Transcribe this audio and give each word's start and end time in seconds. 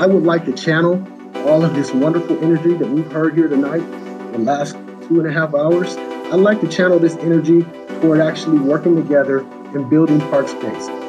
I 0.00 0.06
would 0.06 0.22
like 0.22 0.46
to 0.46 0.52
channel 0.54 1.06
all 1.46 1.62
of 1.62 1.74
this 1.74 1.92
wonderful 1.92 2.42
energy 2.42 2.72
that 2.72 2.88
we've 2.88 3.12
heard 3.12 3.34
here 3.34 3.48
tonight, 3.48 3.82
the 4.32 4.38
last 4.38 4.72
two 5.06 5.20
and 5.20 5.26
a 5.26 5.30
half 5.30 5.54
hours. 5.54 5.94
I'd 6.32 6.40
like 6.40 6.62
to 6.62 6.68
channel 6.68 6.98
this 6.98 7.16
energy 7.16 7.66
toward 8.00 8.18
actually 8.18 8.60
working 8.60 8.96
together 8.96 9.40
and 9.74 9.90
building 9.90 10.18
park 10.30 10.48
space. 10.48 10.99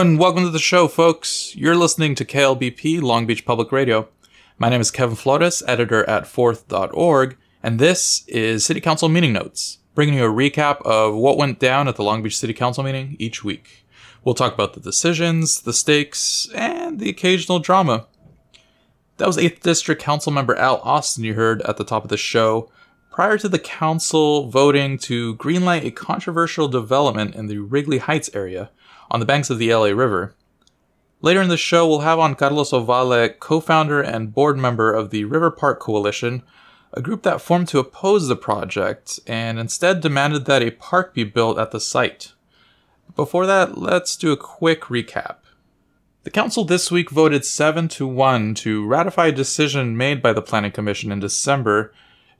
And 0.00 0.18
welcome 0.18 0.44
to 0.44 0.50
the 0.50 0.58
show, 0.58 0.88
folks. 0.88 1.54
You're 1.54 1.76
listening 1.76 2.14
to 2.14 2.24
KLBP 2.24 3.02
Long 3.02 3.26
Beach 3.26 3.44
Public 3.44 3.70
Radio. 3.70 4.08
My 4.56 4.70
name 4.70 4.80
is 4.80 4.90
Kevin 4.90 5.14
Flores, 5.14 5.62
editor 5.68 6.08
at 6.08 6.22
Forthe.org, 6.22 7.36
and 7.62 7.78
this 7.78 8.24
is 8.26 8.64
City 8.64 8.80
Council 8.80 9.10
Meeting 9.10 9.34
Notes, 9.34 9.76
bringing 9.94 10.14
you 10.14 10.24
a 10.24 10.32
recap 10.32 10.80
of 10.86 11.14
what 11.14 11.36
went 11.36 11.58
down 11.58 11.86
at 11.86 11.96
the 11.96 12.02
Long 12.02 12.22
Beach 12.22 12.38
City 12.38 12.54
Council 12.54 12.82
meeting 12.82 13.14
each 13.18 13.44
week. 13.44 13.84
We'll 14.24 14.34
talk 14.34 14.54
about 14.54 14.72
the 14.72 14.80
decisions, 14.80 15.60
the 15.60 15.74
stakes, 15.74 16.48
and 16.54 16.98
the 16.98 17.10
occasional 17.10 17.58
drama. 17.58 18.06
That 19.18 19.26
was 19.26 19.36
8th 19.36 19.60
District 19.60 20.00
Council 20.00 20.32
member 20.32 20.56
Al 20.56 20.78
Austin 20.78 21.24
you 21.24 21.34
heard 21.34 21.60
at 21.62 21.76
the 21.76 21.84
top 21.84 22.04
of 22.04 22.08
the 22.08 22.16
show, 22.16 22.72
prior 23.10 23.36
to 23.36 23.50
the 23.50 23.58
council 23.58 24.48
voting 24.48 24.96
to 24.96 25.36
greenlight 25.36 25.84
a 25.84 25.90
controversial 25.90 26.68
development 26.68 27.34
in 27.34 27.48
the 27.48 27.58
Wrigley 27.58 27.98
Heights 27.98 28.30
area 28.32 28.70
on 29.10 29.20
the 29.20 29.26
banks 29.26 29.50
of 29.50 29.58
the 29.58 29.74
LA 29.74 29.86
River. 29.86 30.34
Later 31.22 31.42
in 31.42 31.48
the 31.48 31.56
show, 31.56 31.86
we'll 31.86 32.00
have 32.00 32.18
on 32.18 32.34
Carlos 32.34 32.70
Ovalle, 32.70 33.38
co 33.38 33.60
founder 33.60 34.00
and 34.00 34.34
board 34.34 34.56
member 34.56 34.92
of 34.92 35.10
the 35.10 35.24
River 35.24 35.50
Park 35.50 35.80
Coalition, 35.80 36.42
a 36.92 37.02
group 37.02 37.22
that 37.22 37.40
formed 37.40 37.68
to 37.68 37.78
oppose 37.78 38.28
the 38.28 38.36
project 38.36 39.20
and 39.26 39.58
instead 39.58 40.00
demanded 40.00 40.46
that 40.46 40.62
a 40.62 40.70
park 40.70 41.14
be 41.14 41.24
built 41.24 41.58
at 41.58 41.70
the 41.70 41.80
site. 41.80 42.32
Before 43.14 43.46
that, 43.46 43.76
let's 43.76 44.16
do 44.16 44.32
a 44.32 44.36
quick 44.36 44.82
recap. 44.82 45.36
The 46.22 46.30
council 46.30 46.64
this 46.64 46.90
week 46.90 47.10
voted 47.10 47.44
7 47.44 47.88
to 47.88 48.06
1 48.06 48.54
to 48.56 48.86
ratify 48.86 49.28
a 49.28 49.32
decision 49.32 49.96
made 49.96 50.20
by 50.22 50.32
the 50.32 50.42
Planning 50.42 50.72
Commission 50.72 51.10
in 51.12 51.20
December 51.20 51.92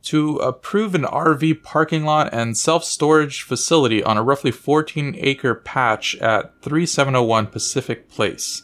to 0.03 0.37
approve 0.37 0.95
an 0.95 1.03
RV 1.03 1.63
parking 1.63 2.05
lot 2.05 2.33
and 2.33 2.57
self 2.57 2.85
storage 2.85 3.43
facility 3.43 4.03
on 4.03 4.17
a 4.17 4.23
roughly 4.23 4.51
14 4.51 5.15
acre 5.19 5.55
patch 5.55 6.17
at 6.17 6.61
3701 6.63 7.47
Pacific 7.49 8.09
Place. 8.09 8.63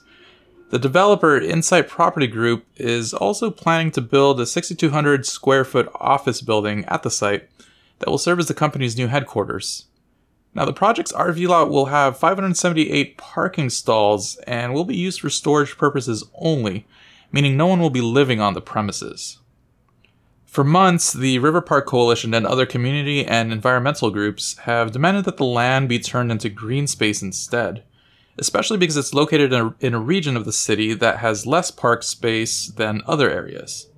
The 0.70 0.78
developer 0.78 1.38
Insight 1.38 1.88
Property 1.88 2.26
Group 2.26 2.66
is 2.76 3.14
also 3.14 3.50
planning 3.50 3.92
to 3.92 4.00
build 4.00 4.40
a 4.40 4.46
6,200 4.46 5.24
square 5.24 5.64
foot 5.64 5.88
office 5.94 6.40
building 6.40 6.84
at 6.86 7.02
the 7.02 7.10
site 7.10 7.48
that 7.98 8.10
will 8.10 8.18
serve 8.18 8.40
as 8.40 8.48
the 8.48 8.54
company's 8.54 8.96
new 8.96 9.06
headquarters. 9.06 9.86
Now, 10.54 10.64
the 10.64 10.72
project's 10.72 11.12
RV 11.12 11.46
lot 11.46 11.70
will 11.70 11.86
have 11.86 12.18
578 12.18 13.18
parking 13.18 13.70
stalls 13.70 14.36
and 14.46 14.72
will 14.72 14.84
be 14.84 14.96
used 14.96 15.20
for 15.20 15.30
storage 15.30 15.76
purposes 15.76 16.24
only, 16.34 16.86
meaning 17.30 17.56
no 17.56 17.66
one 17.66 17.78
will 17.78 17.90
be 17.90 18.00
living 18.00 18.40
on 18.40 18.54
the 18.54 18.60
premises. 18.60 19.38
For 20.56 20.64
months, 20.64 21.12
the 21.12 21.38
River 21.40 21.60
Park 21.60 21.84
Coalition 21.84 22.32
and 22.32 22.46
other 22.46 22.64
community 22.64 23.26
and 23.26 23.52
environmental 23.52 24.10
groups 24.10 24.56
have 24.60 24.90
demanded 24.90 25.26
that 25.26 25.36
the 25.36 25.44
land 25.44 25.86
be 25.86 25.98
turned 25.98 26.32
into 26.32 26.48
green 26.48 26.86
space 26.86 27.20
instead, 27.20 27.84
especially 28.38 28.78
because 28.78 28.96
it's 28.96 29.12
located 29.12 29.52
in 29.52 29.60
a, 29.60 29.74
in 29.80 29.92
a 29.92 30.00
region 30.00 30.34
of 30.34 30.46
the 30.46 30.54
city 30.54 30.94
that 30.94 31.18
has 31.18 31.46
less 31.46 31.70
park 31.70 32.02
space 32.02 32.68
than 32.68 33.02
other 33.06 33.28
areas. 33.28 33.90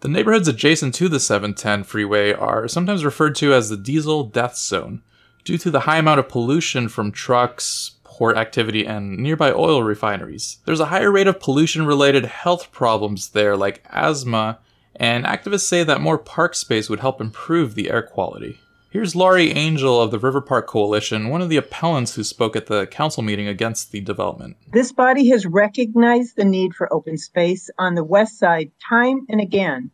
The 0.00 0.08
neighborhoods 0.08 0.48
adjacent 0.48 0.94
to 0.96 1.08
the 1.08 1.18
710 1.18 1.84
freeway 1.84 2.34
are 2.34 2.68
sometimes 2.68 3.02
referred 3.02 3.34
to 3.36 3.54
as 3.54 3.70
the 3.70 3.78
diesel 3.78 4.24
death 4.24 4.58
zone 4.58 5.00
due 5.44 5.56
to 5.56 5.70
the 5.70 5.80
high 5.80 5.96
amount 5.96 6.20
of 6.20 6.28
pollution 6.28 6.90
from 6.90 7.10
trucks, 7.10 7.92
port 8.04 8.36
activity, 8.36 8.84
and 8.84 9.16
nearby 9.16 9.50
oil 9.50 9.82
refineries. 9.82 10.58
There's 10.66 10.80
a 10.80 10.92
higher 10.92 11.10
rate 11.10 11.26
of 11.26 11.40
pollution 11.40 11.86
related 11.86 12.26
health 12.26 12.70
problems 12.70 13.30
there, 13.30 13.56
like 13.56 13.82
asthma 13.88 14.58
and 15.02 15.24
activists 15.24 15.62
say 15.62 15.82
that 15.82 16.00
more 16.00 16.16
park 16.16 16.54
space 16.54 16.88
would 16.88 17.00
help 17.00 17.20
improve 17.20 17.74
the 17.74 17.90
air 17.90 18.02
quality. 18.02 18.60
Here's 18.90 19.16
Laurie 19.16 19.50
Angel 19.50 20.00
of 20.00 20.12
the 20.12 20.18
River 20.18 20.40
Park 20.40 20.68
Coalition, 20.68 21.28
one 21.28 21.42
of 21.42 21.48
the 21.48 21.56
appellants 21.56 22.14
who 22.14 22.22
spoke 22.22 22.54
at 22.54 22.66
the 22.66 22.86
council 22.86 23.24
meeting 23.24 23.48
against 23.48 23.90
the 23.90 24.00
development. 24.00 24.58
This 24.70 24.92
body 24.92 25.28
has 25.30 25.44
recognized 25.44 26.36
the 26.36 26.44
need 26.44 26.74
for 26.74 26.92
open 26.92 27.18
space 27.18 27.68
on 27.78 27.96
the 27.96 28.04
west 28.04 28.38
side 28.38 28.70
time 28.88 29.26
and 29.28 29.40
again. 29.40 29.90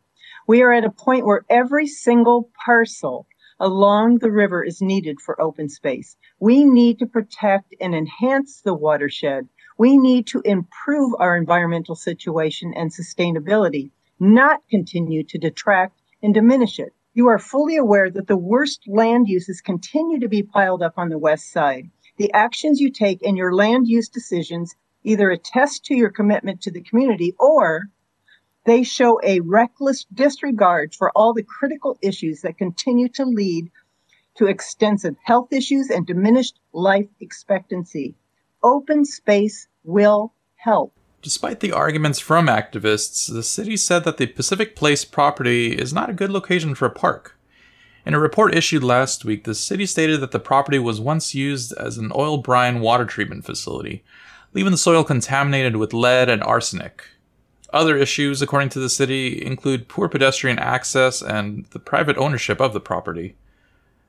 We 0.47 0.61
are 0.61 0.73
at 0.73 0.85
a 0.85 0.91
point 0.91 1.25
where 1.25 1.47
every 1.49 1.87
single 1.87 2.51
parcel 2.67 3.27
along 3.59 4.19
the 4.19 4.31
river 4.31 4.63
is 4.63 4.83
needed 4.83 5.23
for 5.23 5.41
open 5.41 5.71
space. 5.71 6.17
We 6.39 6.65
need 6.65 6.99
to 6.99 7.07
protect 7.07 7.75
and 7.81 7.95
enhance 7.95 8.61
the 8.61 8.75
watershed. 8.75 9.49
We 9.79 9.97
need 9.97 10.27
to 10.29 10.43
improve 10.45 11.15
our 11.19 11.35
environmental 11.35 11.95
situation 11.95 12.75
and 12.77 12.93
sustainability 12.93 13.91
not 14.21 14.61
continue 14.69 15.23
to 15.25 15.39
detract 15.39 16.01
and 16.23 16.35
diminish 16.35 16.79
it. 16.79 16.93
You 17.15 17.29
are 17.29 17.39
fully 17.39 17.77
aware 17.77 18.11
that 18.11 18.27
the 18.27 18.37
worst 18.37 18.83
land 18.87 19.29
uses 19.29 19.61
continue 19.61 20.21
to 20.21 20.29
be 20.29 20.43
piled 20.43 20.83
up 20.83 20.95
on 20.97 21.09
the 21.09 21.19
west 21.19 21.51
side. 21.51 21.91
The 22.17 22.33
actions 22.33 22.81
you 22.81 22.91
take 22.91 23.23
in 23.23 23.37
your 23.37 23.55
land 23.55 23.89
use 23.89 24.09
decisions 24.09 24.75
either 25.05 25.31
attest 25.31 25.85
to 25.87 25.95
your 25.95 26.11
commitment 26.11 26.61
to 26.63 26.71
the 26.71 26.83
community 26.83 27.35
or 27.39 27.89
they 28.65 28.83
show 28.83 29.21
a 29.23 29.41
reckless 29.41 30.05
disregard 30.13 30.95
for 30.95 31.11
all 31.15 31.33
the 31.33 31.43
critical 31.43 31.97
issues 32.03 32.43
that 32.43 32.59
continue 32.59 33.09
to 33.11 33.25
lead 33.25 33.71
to 34.37 34.47
extensive 34.47 35.17
health 35.25 35.53
issues 35.53 35.91
and 35.91 36.07
diminished 36.07 36.61
life 36.73 37.09
expectancy. 37.21 38.15
Open 38.63 39.05
space 39.05 39.69
will 39.85 40.35
help. 40.57 40.98
Despite 41.21 41.61
the 41.61 41.73
arguments 41.73 42.21
from 42.21 42.47
activists, 42.47 43.33
the 43.33 43.43
city 43.43 43.77
said 43.77 44.05
that 44.05 44.19
the 44.19 44.27
Pacific 44.27 44.77
Place 44.77 45.05
property 45.05 45.73
is 45.73 45.93
not 45.93 46.09
a 46.09 46.15
good 46.15 46.31
location 46.31 46.77
for 46.77 46.87
a 46.87 46.91
park. 46.91 47.37
In 48.07 48.15
a 48.15 48.21
report 48.21 48.55
issued 48.55 48.85
last 48.85 49.25
week, 49.25 49.43
the 49.43 49.55
city 49.55 49.85
stated 49.85 50.21
that 50.21 50.31
the 50.31 50.39
property 50.39 50.79
was 50.79 51.01
once 51.01 51.35
used 51.35 51.73
as 51.73 51.99
an 51.99 52.13
oil 52.15 52.39
brine 52.39 52.79
water 52.81 53.05
treatment 53.05 53.45
facility, 53.45 54.05
leaving 54.55 54.71
the 54.71 54.79
soil 54.79 55.03
contaminated 55.03 55.77
with 55.77 55.93
lead 55.93 56.31
and 56.31 56.43
arsenic. 56.43 57.05
Other 57.73 57.97
issues, 57.97 58.41
according 58.41 58.71
to 58.71 58.79
the 58.79 58.89
city, 58.89 59.45
include 59.45 59.89
poor 59.89 60.09
pedestrian 60.09 60.59
access 60.59 61.21
and 61.21 61.67
the 61.71 61.81
private 61.81 62.17
ownership 62.17 62.61
of 62.61 62.73
the 62.73 62.81
property. 62.81 63.35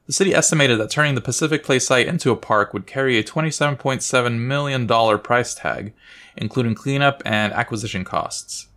The 0.05 0.13
city 0.13 0.33
estimated 0.33 0.79
that 0.79 0.89
turning 0.89 1.15
the 1.15 1.21
Pacific 1.21 1.63
Place 1.63 1.85
site 1.85 2.07
into 2.07 2.31
a 2.31 2.35
park 2.35 2.73
would 2.73 2.87
carry 2.87 3.17
a 3.17 3.23
$27.7 3.23 4.39
million 4.39 4.87
price 5.19 5.53
tag, 5.53 5.93
including 6.39 6.73
cleanup 6.73 7.21
and 7.25 7.53
acquisition 7.53 8.03
costs. 8.03 8.67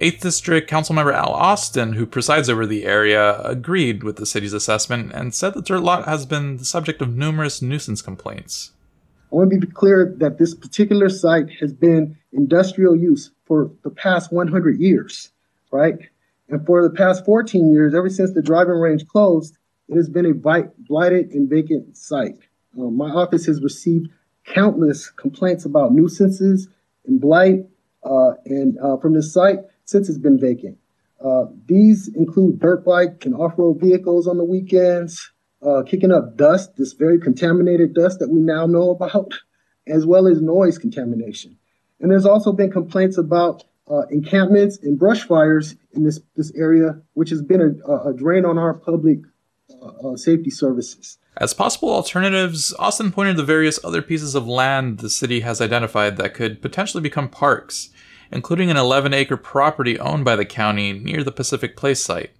8th 0.00 0.20
District 0.20 0.70
Councilmember 0.70 1.12
Al 1.12 1.32
Austin, 1.32 1.94
who 1.94 2.06
presides 2.06 2.48
over 2.48 2.64
the 2.64 2.84
area, 2.84 3.42
agreed 3.42 4.04
with 4.04 4.16
the 4.16 4.26
city's 4.26 4.52
assessment 4.52 5.12
and 5.12 5.34
said 5.34 5.54
the 5.54 5.62
dirt 5.62 5.80
lot 5.80 6.04
has 6.06 6.24
been 6.24 6.56
the 6.56 6.64
subject 6.64 7.02
of 7.02 7.16
numerous 7.16 7.60
nuisance 7.60 8.00
complaints. 8.00 8.70
I 9.32 9.36
want 9.36 9.50
to 9.50 9.58
be 9.58 9.66
clear 9.66 10.14
that 10.18 10.38
this 10.38 10.54
particular 10.54 11.08
site 11.08 11.50
has 11.60 11.72
been 11.72 12.16
industrial 12.32 12.96
use 12.96 13.32
for 13.44 13.70
the 13.82 13.90
past 13.90 14.32
100 14.32 14.78
years, 14.78 15.32
right? 15.72 15.98
And 16.48 16.64
for 16.64 16.82
the 16.82 16.94
past 16.94 17.24
14 17.24 17.72
years, 17.72 17.94
ever 17.94 18.08
since 18.08 18.32
the 18.32 18.40
driving 18.40 18.74
range 18.74 19.06
closed, 19.08 19.58
it 19.88 19.96
has 19.96 20.08
been 20.08 20.26
a 20.26 20.32
blighted 20.32 21.30
and 21.32 21.50
vacant 21.50 21.96
site. 21.96 22.38
Uh, 22.78 22.84
my 22.84 23.10
office 23.10 23.46
has 23.46 23.62
received 23.62 24.08
countless 24.54 25.10
complaints 25.10 25.64
about 25.64 25.92
nuisances 25.92 26.68
and 27.06 27.20
blight 27.20 27.66
uh, 28.04 28.32
and 28.44 28.78
uh, 28.78 28.96
from 28.98 29.14
this 29.14 29.32
site 29.32 29.58
since 29.84 30.08
it's 30.08 30.18
been 30.18 30.38
vacant. 30.38 30.78
Uh, 31.24 31.46
these 31.66 32.08
include 32.14 32.60
dirt 32.60 32.84
bike 32.84 33.24
and 33.24 33.34
off-road 33.34 33.80
vehicles 33.80 34.28
on 34.28 34.38
the 34.38 34.44
weekends, 34.44 35.32
uh, 35.62 35.82
kicking 35.82 36.12
up 36.12 36.36
dust, 36.36 36.76
this 36.76 36.92
very 36.92 37.18
contaminated 37.18 37.94
dust 37.94 38.20
that 38.20 38.30
we 38.30 38.40
now 38.40 38.66
know 38.66 38.90
about, 38.90 39.32
as 39.86 40.06
well 40.06 40.28
as 40.28 40.40
noise 40.40 40.78
contamination. 40.78 41.56
And 42.00 42.10
there's 42.10 42.26
also 42.26 42.52
been 42.52 42.70
complaints 42.70 43.18
about 43.18 43.64
uh, 43.90 44.02
encampments 44.10 44.78
and 44.82 44.98
brush 44.98 45.24
fires 45.24 45.74
in 45.92 46.04
this, 46.04 46.20
this 46.36 46.52
area, 46.54 47.00
which 47.14 47.30
has 47.30 47.42
been 47.42 47.82
a, 47.86 47.92
a 48.10 48.14
drain 48.14 48.44
on 48.44 48.58
our 48.58 48.74
public 48.74 49.20
uh, 49.82 50.16
safety 50.16 50.50
services. 50.50 51.18
As 51.36 51.54
possible 51.54 51.90
alternatives, 51.90 52.74
Austin 52.78 53.12
pointed 53.12 53.36
to 53.36 53.42
various 53.44 53.82
other 53.84 54.02
pieces 54.02 54.34
of 54.34 54.46
land 54.46 54.98
the 54.98 55.10
city 55.10 55.40
has 55.40 55.60
identified 55.60 56.16
that 56.16 56.34
could 56.34 56.60
potentially 56.60 57.02
become 57.02 57.28
parks, 57.28 57.90
including 58.32 58.70
an 58.70 58.76
11 58.76 59.14
acre 59.14 59.36
property 59.36 59.98
owned 59.98 60.24
by 60.24 60.36
the 60.36 60.44
county 60.44 60.92
near 60.92 61.22
the 61.22 61.32
Pacific 61.32 61.76
Place 61.76 62.00
site. 62.00 62.30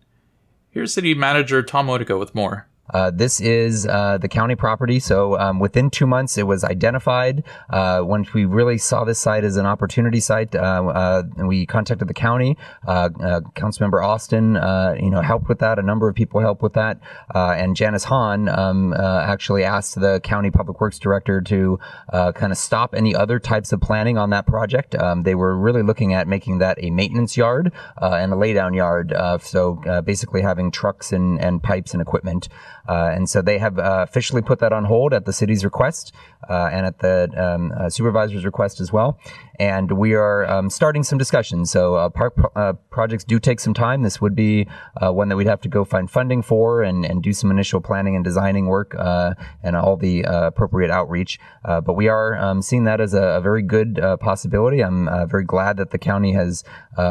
Here's 0.71 0.93
City 0.93 1.15
Manager 1.15 1.63
Tom 1.63 1.87
Modica 1.87 2.19
with 2.19 2.35
more. 2.35 2.68
Uh, 2.93 3.11
this 3.11 3.41
is 3.41 3.87
uh, 3.87 4.19
the 4.19 4.29
county 4.29 4.55
property. 4.55 4.99
So 5.01 5.39
um, 5.39 5.59
within 5.61 5.91
two 5.91 6.07
months, 6.07 6.39
it 6.39 6.47
was 6.47 6.65
identified. 6.65 7.45
Uh, 7.71 8.01
once 8.03 8.33
we 8.33 8.45
really 8.45 8.79
saw 8.79 9.05
this 9.05 9.19
site 9.19 9.45
as 9.45 9.57
an 9.57 9.67
opportunity 9.67 10.21
site, 10.21 10.55
uh, 10.55 10.59
uh, 10.59 11.23
we 11.47 11.67
contacted 11.67 12.09
the 12.09 12.15
county. 12.15 12.57
Uh, 12.87 13.09
Councilmember 13.55 14.05
Austin, 14.05 14.55
you 15.03 15.11
know, 15.11 15.21
helped 15.21 15.49
with 15.49 15.59
that. 15.59 15.79
A 15.79 15.83
number 15.83 16.09
of 16.09 16.15
people 16.15 16.41
helped 16.41 16.63
with 16.63 16.75
that. 16.75 17.01
and 17.35 17.77
Janice 17.77 18.05
Hahn 18.05 18.49
um, 18.49 18.95
actually 18.95 19.65
asked 19.65 20.01
the 20.01 20.21
county 20.21 20.51
public 20.51 20.81
works 20.81 20.99
director 20.99 21.41
to 21.43 21.79
kind 22.13 22.53
of 22.53 22.59
stop 22.59 22.95
any 22.95 23.15
other 23.15 23.39
types 23.39 23.73
of 23.73 23.81
planning 23.81 24.19
on 24.19 24.31
that 24.31 24.47
project. 24.47 24.95
Um, 24.95 25.23
they 25.23 25.35
were 25.35 25.57
really 25.57 25.83
looking 25.83 26.15
at 26.15 26.27
making 26.27 26.59
that 26.59 26.83
a 26.83 26.91
maintenance 26.91 27.37
yard 27.37 27.73
and 28.01 28.33
a 28.33 28.37
laydown 28.37 28.75
yard. 28.75 29.13
so 29.43 30.03
basically 30.05 30.43
having 30.43 30.71
trucks 30.71 31.13
and, 31.13 31.41
and 31.41 31.63
pipes 31.63 31.93
and 31.93 32.01
equipment. 32.03 32.49
Uh, 32.89 33.11
and 33.13 33.29
so 33.29 33.43
they 33.43 33.59
have 33.59 33.79
uh, 33.79 34.05
officially 34.09 34.41
put 34.41 34.59
that 34.61 34.73
on 34.73 34.85
hold 34.87 35.13
at 35.13 35.27
the 35.27 35.33
city's 35.33 35.65
request 35.65 36.13
uh, 36.49 36.71
and 36.73 36.87
at 36.87 36.99
the 37.01 37.31
um, 37.37 37.73
uh, 37.73 37.91
supervisor's 37.91 38.45
request 38.45 38.81
as 38.81 38.93
well. 38.93 39.19
And 39.61 39.93
we 39.93 40.15
are 40.15 40.49
um, 40.49 40.71
starting 40.71 41.03
some 41.03 41.19
discussions. 41.19 41.71
So 41.71 41.97
uh, 41.97 42.09
park 42.11 42.37
pro- 42.37 42.53
uh, 42.55 42.75
projects 42.91 43.25
do 43.25 43.41
take 43.41 43.59
some 43.59 43.75
time. 43.75 44.03
This 44.03 44.21
would 44.21 44.37
be 44.37 44.69
one 45.01 45.29
that 45.29 45.37
we'd 45.37 45.49
have 45.49 45.61
to 45.63 45.69
go 45.69 45.85
find 45.85 46.11
funding 46.11 46.43
for 46.43 46.83
and, 46.83 47.05
and 47.05 47.23
do 47.23 47.33
some 47.33 47.51
initial 47.51 47.81
planning 47.81 48.15
and 48.15 48.25
designing 48.25 48.67
work 48.67 48.95
and 48.99 49.77
all 49.77 49.97
the 49.97 50.23
appropriate 50.23 50.91
outreach. 50.91 51.41
but 51.65 51.95
we 51.95 52.09
are 52.09 52.37
um, 52.39 52.63
seeing 52.63 52.85
that 52.85 53.01
as 53.01 53.15
a, 53.15 53.23
a 53.23 53.41
very 53.41 53.63
good 53.63 54.01
possibility. 54.21 54.83
I'm 54.83 55.07
very 55.29 55.45
glad 55.45 55.77
that 55.79 55.91
the 55.91 55.99
county 55.99 56.33
has 56.35 56.63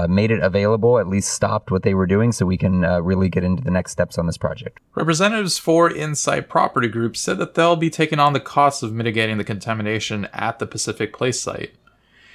made 0.07 0.31
it 0.31 0.39
available, 0.39 0.99
at 0.99 1.07
least 1.07 1.31
stopped 1.33 1.69
what 1.69 1.83
they 1.83 1.93
were 1.93 2.07
doing, 2.07 2.31
so 2.31 2.45
we 2.45 2.57
can 2.57 2.81
really 3.03 3.27
get 3.27 3.43
into 3.43 3.61
the 3.61 3.71
next 3.71 3.91
steps 3.91 4.17
on 4.17 4.25
this 4.25 4.37
project. 4.37 4.79
Representatives 4.95 5.57
for 5.57 5.91
Insight 5.91 6.47
Property 6.47 6.87
Group 6.87 7.17
said 7.17 7.37
that 7.39 7.55
they'll 7.55 7.75
be 7.75 7.89
taking 7.89 8.19
on 8.19 8.31
the 8.31 8.39
costs 8.39 8.83
of 8.83 8.93
mitigating 8.93 9.26
the 9.35 9.43
contamination 9.43 10.29
at 10.31 10.59
the 10.59 10.65
Pacific 10.65 11.11
Place 11.11 11.41
site. 11.41 11.75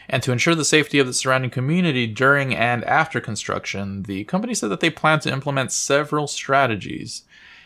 And 0.09 0.23
to 0.23 0.33
ensure 0.33 0.55
the 0.55 0.65
safety 0.65 0.99
of 0.99 1.07
the 1.07 1.15
surrounding 1.15 1.51
community 1.51 2.07
during 2.07 2.55
and 2.55 2.85
after 2.85 3.19
construction, 3.19 4.03
the 4.03 4.25
company 4.25 4.53
said 4.53 4.69
that 4.69 4.81
they 4.81 4.91
plan 4.91 5.21
to 5.21 5.33
implement 5.33 5.73
several 5.73 6.27
strategies, 6.27 7.23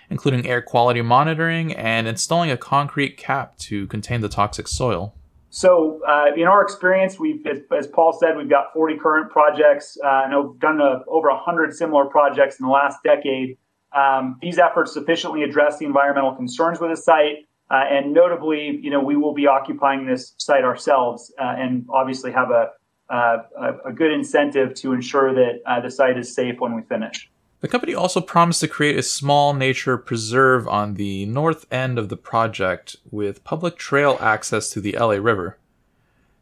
including 0.08 0.46
air 0.46 0.62
quality 0.62 1.02
monitoring 1.02 1.72
and 1.74 2.06
installing 2.06 2.52
a 2.52 2.56
concrete 2.56 3.16
cap 3.16 3.58
to 3.58 3.88
contain 3.88 4.20
the 4.20 4.28
toxic 4.28 4.68
soil. 4.68 5.12
So, 5.50 6.00
uh, 6.06 6.26
in 6.36 6.44
our 6.44 6.62
experience, 6.62 7.18
we've, 7.18 7.44
as, 7.46 7.60
as, 7.76 7.86
Paul 7.86 8.12
said, 8.12 8.36
we've 8.36 8.50
got 8.50 8.74
40 8.74 8.98
current 8.98 9.30
projects 9.30 9.96
uh, 10.04 10.24
and 10.26 10.60
done 10.60 10.80
a, 10.80 11.00
over 11.08 11.30
100 11.30 11.74
similar 11.74 12.04
projects 12.04 12.60
in 12.60 12.66
the 12.66 12.72
last 12.72 12.98
decade. 13.02 13.56
Um, 13.96 14.38
these 14.42 14.58
efforts 14.58 14.92
sufficiently 14.92 15.42
address 15.42 15.78
the 15.78 15.86
environmental 15.86 16.34
concerns 16.34 16.78
with 16.78 16.90
the 16.90 16.96
site, 16.96 17.46
uh, 17.70 17.84
and 17.90 18.12
notably, 18.12 18.78
you 18.82 18.90
know, 18.90 19.00
we 19.00 19.16
will 19.16 19.34
be 19.34 19.46
occupying 19.46 20.06
this 20.06 20.34
site 20.36 20.64
ourselves, 20.64 21.32
uh, 21.38 21.54
and 21.58 21.86
obviously 21.88 22.32
have 22.32 22.50
a, 22.50 22.70
a, 23.08 23.38
a 23.86 23.92
good 23.92 24.12
incentive 24.12 24.74
to 24.74 24.92
ensure 24.92 25.34
that 25.34 25.62
uh, 25.66 25.80
the 25.80 25.90
site 25.90 26.18
is 26.18 26.34
safe 26.34 26.60
when 26.60 26.74
we 26.74 26.82
finish. 26.82 27.30
The 27.60 27.68
company 27.68 27.94
also 27.94 28.20
promised 28.20 28.60
to 28.60 28.68
create 28.68 28.98
a 28.98 29.02
small 29.02 29.54
nature 29.54 29.96
preserve 29.96 30.68
on 30.68 30.94
the 30.94 31.26
north 31.26 31.66
end 31.72 31.98
of 31.98 32.08
the 32.08 32.16
project 32.16 32.96
with 33.10 33.44
public 33.44 33.76
trail 33.76 34.18
access 34.20 34.70
to 34.70 34.80
the 34.80 34.96
LA 34.98 35.14
River. 35.14 35.58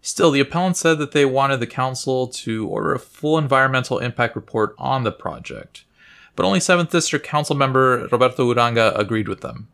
Still, 0.03 0.31
the 0.31 0.41
appellant 0.41 0.77
said 0.77 0.99
that 0.99 1.12
they 1.12 1.25
wanted 1.25 1.61
the 1.61 1.67
council 1.67 2.27
to 2.27 2.69
order 2.69 2.93
a 2.93 2.99
full 2.99 3.38
environmental 3.38 3.99
impact 3.99 4.37
report 4.37 4.75
on 4.77 5.05
the 5.05 5.12
project 5.12 5.85
but 6.37 6.47
only 6.47 6.59
7th 6.59 6.91
District 6.91 7.25
Council 7.25 7.56
member 7.56 8.09
Roberto 8.11 8.53
Uranga 8.53 8.97
agreed 8.99 9.29
with 9.29 9.41
them. 9.41 9.69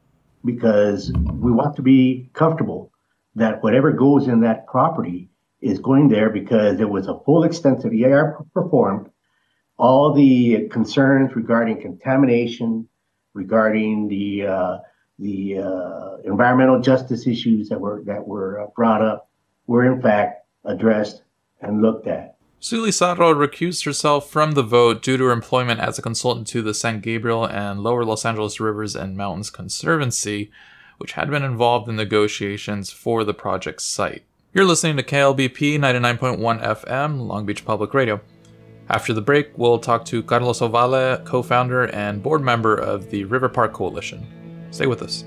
Because 0.45 1.13
we 1.13 1.53
want 1.53 1.77
to 1.77 1.83
be 1.83 2.31
comfortable 2.33 2.91
that 3.35 3.63
whatever 3.63 3.93
goes 3.93 4.27
in 4.27 4.41
that 4.41 4.67
property 4.67 5.31
is 5.61 5.79
going 5.79 6.09
there 6.09 6.31
because 6.31 6.79
there 6.79 6.89
was 6.89 7.07
a 7.07 7.19
full 7.21 7.45
extensive 7.45 7.93
EIR 7.93 8.45
performed. 8.55 9.11
All 9.79 10.13
the 10.13 10.69
concerns 10.69 11.37
regarding 11.37 11.81
contamination, 11.81 12.89
regarding 13.35 14.09
the 14.09 14.47
uh, 14.47 14.79
the 15.19 15.59
uh, 15.59 16.17
environmental 16.25 16.81
justice 16.81 17.27
issues 17.27 17.69
that 17.69 17.81
were 17.81 18.03
that 18.05 18.27
were 18.27 18.61
uh, 18.61 18.67
brought 18.75 19.03
up 19.03 19.31
were 19.67 19.85
in 19.85 20.01
fact 20.01 20.47
addressed 20.65 21.23
and 21.61 21.83
looked 21.83 22.07
at. 22.07 22.37
Suely 22.62 22.93
Saro 22.93 23.35
recused 23.35 23.87
herself 23.87 24.29
from 24.29 24.53
the 24.53 24.62
vote 24.62 25.01
due 25.01 25.17
to 25.17 25.25
her 25.25 25.33
employment 25.33 25.81
as 25.81 25.99
a 25.99 26.03
consultant 26.03 26.47
to 26.49 26.61
the 26.61 26.75
San 26.75 27.01
Gabriel 27.01 27.47
and 27.47 27.83
Lower 27.83 28.05
Los 28.05 28.27
Angeles 28.27 28.61
Rivers 28.61 28.95
and 28.95 29.17
Mountains 29.17 29.49
Conservancy, 29.49 30.51
which 30.99 31.12
had 31.12 31.31
been 31.31 31.43
involved 31.43 31.89
in 31.89 31.97
negotiations 31.97 32.91
for 32.91 33.25
the 33.25 33.33
project 33.33 33.81
site. 33.81 34.25
You're 34.53 34.67
listening 34.67 34.99
to 34.99 35.03
KLBP 35.03 35.79
99.1 35.79 36.62
FM, 36.62 37.27
Long 37.27 37.47
Beach 37.47 37.65
Public 37.65 37.95
Radio. 37.95 38.21
After 38.91 39.15
the 39.15 39.23
break, 39.23 39.56
we'll 39.56 39.79
talk 39.79 40.05
to 40.06 40.23
Carlos 40.23 40.61
Ovalle, 40.61 41.25
co 41.25 41.43
founder 41.43 41.85
and 41.85 42.23
board 42.23 42.43
member 42.43 42.75
of 42.75 43.09
the 43.09 43.25
River 43.25 43.49
Park 43.49 43.73
Coalition. 43.73 44.27
Stay 44.71 44.87
with 44.87 45.01
us. 45.01 45.25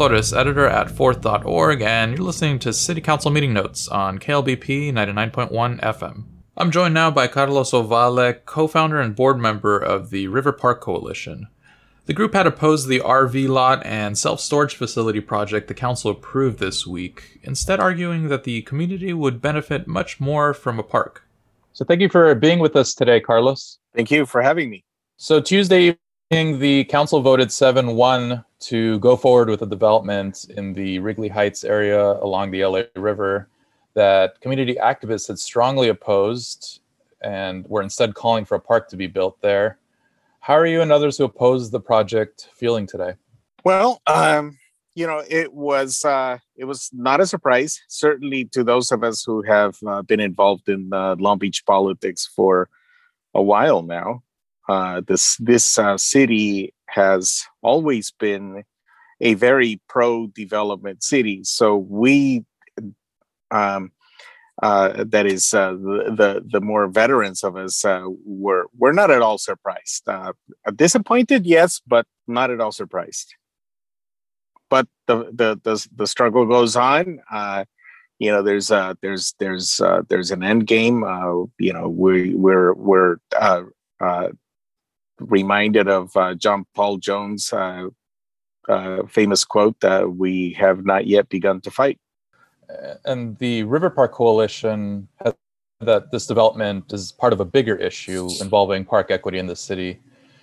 Flores, 0.00 0.32
editor 0.32 0.66
at 0.66 0.86
Forthe.org, 0.86 1.82
and 1.82 2.16
you're 2.16 2.24
listening 2.24 2.58
to 2.60 2.72
City 2.72 3.02
Council 3.02 3.30
Meeting 3.30 3.52
Notes 3.52 3.86
on 3.86 4.18
KLBP 4.18 4.94
99.1 4.94 5.78
FM. 5.78 6.24
I'm 6.56 6.70
joined 6.70 6.94
now 6.94 7.10
by 7.10 7.26
Carlos 7.26 7.72
Ovalle, 7.72 8.42
co 8.46 8.66
founder 8.66 8.98
and 8.98 9.14
board 9.14 9.38
member 9.38 9.78
of 9.78 10.08
the 10.08 10.28
River 10.28 10.52
Park 10.52 10.80
Coalition. 10.80 11.48
The 12.06 12.14
group 12.14 12.32
had 12.32 12.46
opposed 12.46 12.88
the 12.88 13.00
RV 13.00 13.46
lot 13.48 13.84
and 13.84 14.16
self 14.16 14.40
storage 14.40 14.74
facility 14.74 15.20
project 15.20 15.68
the 15.68 15.74
council 15.74 16.12
approved 16.12 16.60
this 16.60 16.86
week, 16.86 17.38
instead, 17.42 17.78
arguing 17.78 18.28
that 18.28 18.44
the 18.44 18.62
community 18.62 19.12
would 19.12 19.42
benefit 19.42 19.86
much 19.86 20.18
more 20.18 20.54
from 20.54 20.78
a 20.78 20.82
park. 20.82 21.28
So, 21.74 21.84
thank 21.84 22.00
you 22.00 22.08
for 22.08 22.34
being 22.34 22.58
with 22.58 22.74
us 22.74 22.94
today, 22.94 23.20
Carlos. 23.20 23.78
Thank 23.94 24.10
you 24.10 24.24
for 24.24 24.40
having 24.40 24.70
me. 24.70 24.82
So, 25.18 25.42
Tuesday 25.42 25.98
evening, 26.30 26.58
the 26.58 26.84
council 26.84 27.20
voted 27.20 27.52
7 27.52 27.96
1 27.96 28.46
to 28.60 28.98
go 29.00 29.16
forward 29.16 29.48
with 29.48 29.62
a 29.62 29.66
development 29.66 30.46
in 30.56 30.72
the 30.72 30.98
Wrigley 30.98 31.28
Heights 31.28 31.64
area 31.64 32.12
along 32.12 32.50
the 32.50 32.64
LA 32.64 32.82
River 32.96 33.48
that 33.94 34.40
community 34.40 34.76
activists 34.76 35.28
had 35.28 35.38
strongly 35.38 35.88
opposed 35.88 36.80
and 37.22 37.66
were 37.68 37.82
instead 37.82 38.14
calling 38.14 38.44
for 38.44 38.54
a 38.54 38.60
park 38.60 38.88
to 38.88 38.96
be 38.96 39.06
built 39.06 39.40
there. 39.40 39.78
How 40.40 40.54
are 40.54 40.66
you 40.66 40.80
and 40.80 40.92
others 40.92 41.18
who 41.18 41.24
oppose 41.24 41.70
the 41.70 41.80
project 41.80 42.48
feeling 42.54 42.86
today? 42.86 43.14
Well, 43.64 44.00
um, 44.06 44.58
you 44.94 45.06
know, 45.06 45.22
it 45.28 45.52
was 45.52 46.04
uh, 46.04 46.38
it 46.56 46.64
was 46.64 46.90
not 46.92 47.20
a 47.20 47.26
surprise, 47.26 47.80
certainly 47.88 48.46
to 48.46 48.64
those 48.64 48.90
of 48.90 49.04
us 49.04 49.22
who 49.24 49.42
have 49.42 49.76
uh, 49.86 50.02
been 50.02 50.20
involved 50.20 50.68
in 50.68 50.92
uh, 50.92 51.16
Long 51.18 51.38
Beach 51.38 51.64
politics 51.66 52.26
for 52.34 52.68
a 53.34 53.42
while 53.42 53.82
now. 53.82 54.22
Uh, 54.68 55.02
this 55.06 55.36
this 55.36 55.78
uh, 55.78 55.98
city 55.98 56.72
has 56.90 57.44
always 57.62 58.10
been 58.10 58.64
a 59.20 59.34
very 59.34 59.80
pro 59.88 60.26
development 60.28 61.02
city, 61.02 61.44
so 61.44 61.76
we 61.76 62.44
um, 63.50 63.92
uh, 64.62 65.04
that 65.06 65.26
is 65.26 65.54
uh, 65.54 65.72
the, 65.72 66.44
the, 66.46 66.60
more 66.60 66.86
veterans 66.86 67.42
of 67.42 67.56
us 67.56 67.82
uh, 67.84 68.04
were 68.26 68.66
were 68.76 68.92
not 68.92 69.10
at 69.10 69.22
all 69.22 69.38
surprised. 69.38 70.06
Uh, 70.06 70.32
disappointed, 70.76 71.46
yes, 71.46 71.80
but 71.86 72.06
not 72.26 72.50
at 72.50 72.60
all 72.60 72.72
surprised. 72.72 73.34
But 74.68 74.86
the 75.06 75.30
the 75.32 75.60
the, 75.62 75.88
the 75.96 76.06
struggle 76.06 76.44
goes 76.44 76.76
on. 76.76 77.20
Uh, 77.30 77.64
you 78.18 78.30
know, 78.30 78.42
there's 78.42 78.70
uh, 78.70 78.94
there's 79.00 79.34
there's 79.38 79.80
there's 80.08 80.30
an 80.30 80.42
end 80.42 80.66
game. 80.66 81.04
you 81.58 81.72
know, 81.72 81.88
we 81.88 82.34
we're 82.34 82.74
we're 82.74 83.16
reminded 85.20 85.88
of 85.88 86.16
uh, 86.16 86.34
John 86.34 86.64
Paul 86.74 86.98
Jones' 86.98 87.52
uh, 87.52 87.88
uh, 88.68 89.06
famous 89.06 89.44
quote: 89.44 89.78
that 89.80 90.16
"We 90.16 90.52
have 90.54 90.84
not 90.84 91.06
yet 91.06 91.28
begun 91.28 91.60
to 91.62 91.70
fight." 91.70 91.98
and 93.04 93.36
the 93.38 93.64
River 93.64 93.90
Park 93.90 94.12
Coalition 94.12 95.08
has 95.24 95.34
that 95.80 96.10
this 96.12 96.26
development 96.26 96.92
is 96.92 97.10
part 97.10 97.32
of 97.32 97.40
a 97.40 97.44
bigger 97.44 97.74
issue 97.76 98.28
involving 98.40 98.84
park 98.84 99.10
equity 99.10 99.38
in 99.38 99.46
the 99.46 99.56
city. 99.56 99.98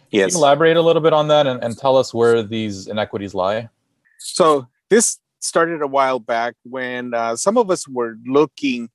Yes. 0.09 0.31
Can 0.31 0.39
you 0.39 0.43
elaborate 0.43 0.77
a 0.77 0.81
little 0.81 1.01
bit 1.01 1.13
on 1.13 1.27
that 1.27 1.45
and, 1.45 1.63
and 1.63 1.77
tell 1.77 1.95
us 1.95 2.11
where 2.11 2.41
these 2.41 2.87
inequities 2.87 3.35
lie? 3.35 3.69
So 4.17 4.67
this 4.89 5.19
started 5.39 5.83
a 5.83 5.87
while 5.87 6.19
back 6.19 6.55
when 6.63 7.13
uh, 7.13 7.35
some 7.35 7.55
of 7.55 7.69
us 7.69 7.87
were 7.87 8.17
looking 8.25 8.89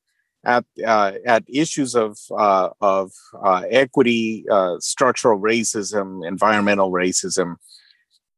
at 0.45 0.65
uh, 0.85 1.13
at 1.25 1.45
issues 1.49 1.95
of 1.95 2.19
uh, 2.37 2.71
of 2.81 3.13
uh, 3.43 3.63
equity, 3.71 4.45
uh, 4.51 4.77
structural 4.81 5.39
racism, 5.39 6.27
environmental 6.27 6.91
racism 6.91 7.57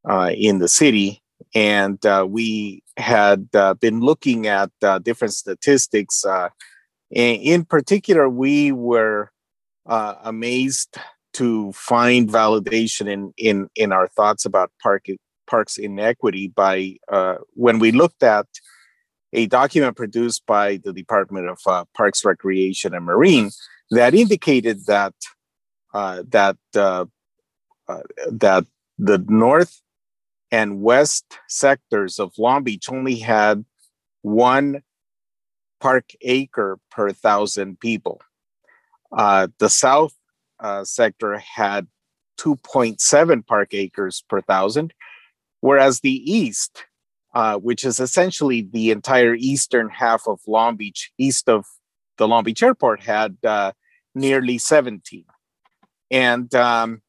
uh, 0.09 0.31
in 0.35 0.59
the 0.59 0.67
city, 0.67 1.23
and 1.53 2.05
uh, 2.05 2.25
we 2.27 2.83
had 2.97 3.49
been 3.79 3.99
looking 3.99 4.47
at 4.47 4.69
different 5.03 5.33
statistics. 5.33 6.23
In 7.11 7.65
particular, 7.65 8.29
we 8.29 8.71
were 8.71 9.31
amazed 9.85 10.97
to 11.33 11.71
find 11.73 12.29
validation 12.29 13.11
in 13.11 13.33
in 13.37 13.67
in 13.75 13.91
our 13.91 14.07
thoughts 14.07 14.45
about 14.45 14.71
park 14.81 15.05
parks 15.47 15.77
inequity 15.77 16.47
by 16.47 16.95
when 17.55 17.79
we 17.79 17.91
looked 17.91 18.23
at 18.23 18.47
a 19.35 19.47
document 19.47 19.95
produced 19.95 20.45
by 20.45 20.77
the 20.77 20.93
Department 20.93 21.49
of 21.49 21.87
Parks, 21.93 22.23
Recreation, 22.23 22.93
and 22.93 23.05
Marine 23.05 23.51
that 23.91 24.13
indicated 24.13 24.85
that 24.87 25.13
that 25.93 26.57
that 28.31 28.65
the 28.97 29.25
north 29.27 29.81
and 30.51 30.81
west 30.81 31.25
sectors 31.47 32.19
of 32.19 32.33
Long 32.37 32.63
Beach 32.63 32.89
only 32.89 33.15
had 33.15 33.65
one 34.21 34.81
park 35.79 36.11
acre 36.21 36.79
per 36.89 37.11
thousand 37.11 37.79
people. 37.79 38.21
Uh, 39.11 39.47
the 39.59 39.69
south 39.69 40.13
uh, 40.59 40.83
sector 40.83 41.37
had 41.37 41.87
2.7 42.39 43.45
park 43.45 43.73
acres 43.73 44.23
per 44.27 44.41
thousand, 44.41 44.93
whereas 45.61 45.99
the 45.99 46.31
east, 46.31 46.85
uh, 47.35 47.57
which 47.57 47.83
is 47.83 47.99
essentially 47.99 48.61
the 48.61 48.91
entire 48.91 49.35
eastern 49.35 49.89
half 49.89 50.23
of 50.25 50.39
Long 50.47 50.77
Beach, 50.77 51.11
east 51.17 51.49
of 51.49 51.65
the 52.17 52.27
Long 52.29 52.45
Beach 52.45 52.63
airport, 52.63 53.01
had 53.01 53.37
uh, 53.43 53.73
nearly 54.15 54.57
17. 54.57 55.25
And 56.09 56.55
um, 56.55 57.01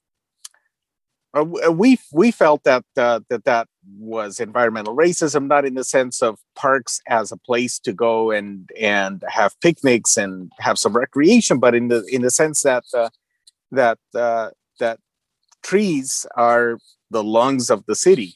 uh, 1.32 1.44
uh, 1.68 1.70
we 1.70 1.98
we 2.12 2.32
felt 2.32 2.64
that 2.64 2.84
uh, 2.96 3.20
that 3.30 3.44
that 3.44 3.68
was 3.98 4.40
environmental 4.40 4.96
racism, 4.96 5.46
not 5.46 5.64
in 5.64 5.74
the 5.74 5.84
sense 5.84 6.22
of 6.22 6.40
parks 6.56 7.00
as 7.06 7.30
a 7.30 7.36
place 7.36 7.78
to 7.78 7.92
go 7.92 8.32
and 8.32 8.68
and 8.80 9.22
have 9.28 9.54
picnics 9.60 10.16
and 10.16 10.50
have 10.58 10.76
some 10.76 10.96
recreation, 10.96 11.60
but 11.60 11.74
in 11.74 11.86
the 11.86 12.04
in 12.10 12.22
the 12.22 12.30
sense 12.30 12.62
that 12.62 12.84
that 13.70 13.98
that 14.12 14.98
trees 15.62 16.26
are 16.36 16.78
the 17.10 17.22
lungs 17.22 17.70
of 17.70 17.84
the 17.86 17.94
city, 17.94 18.34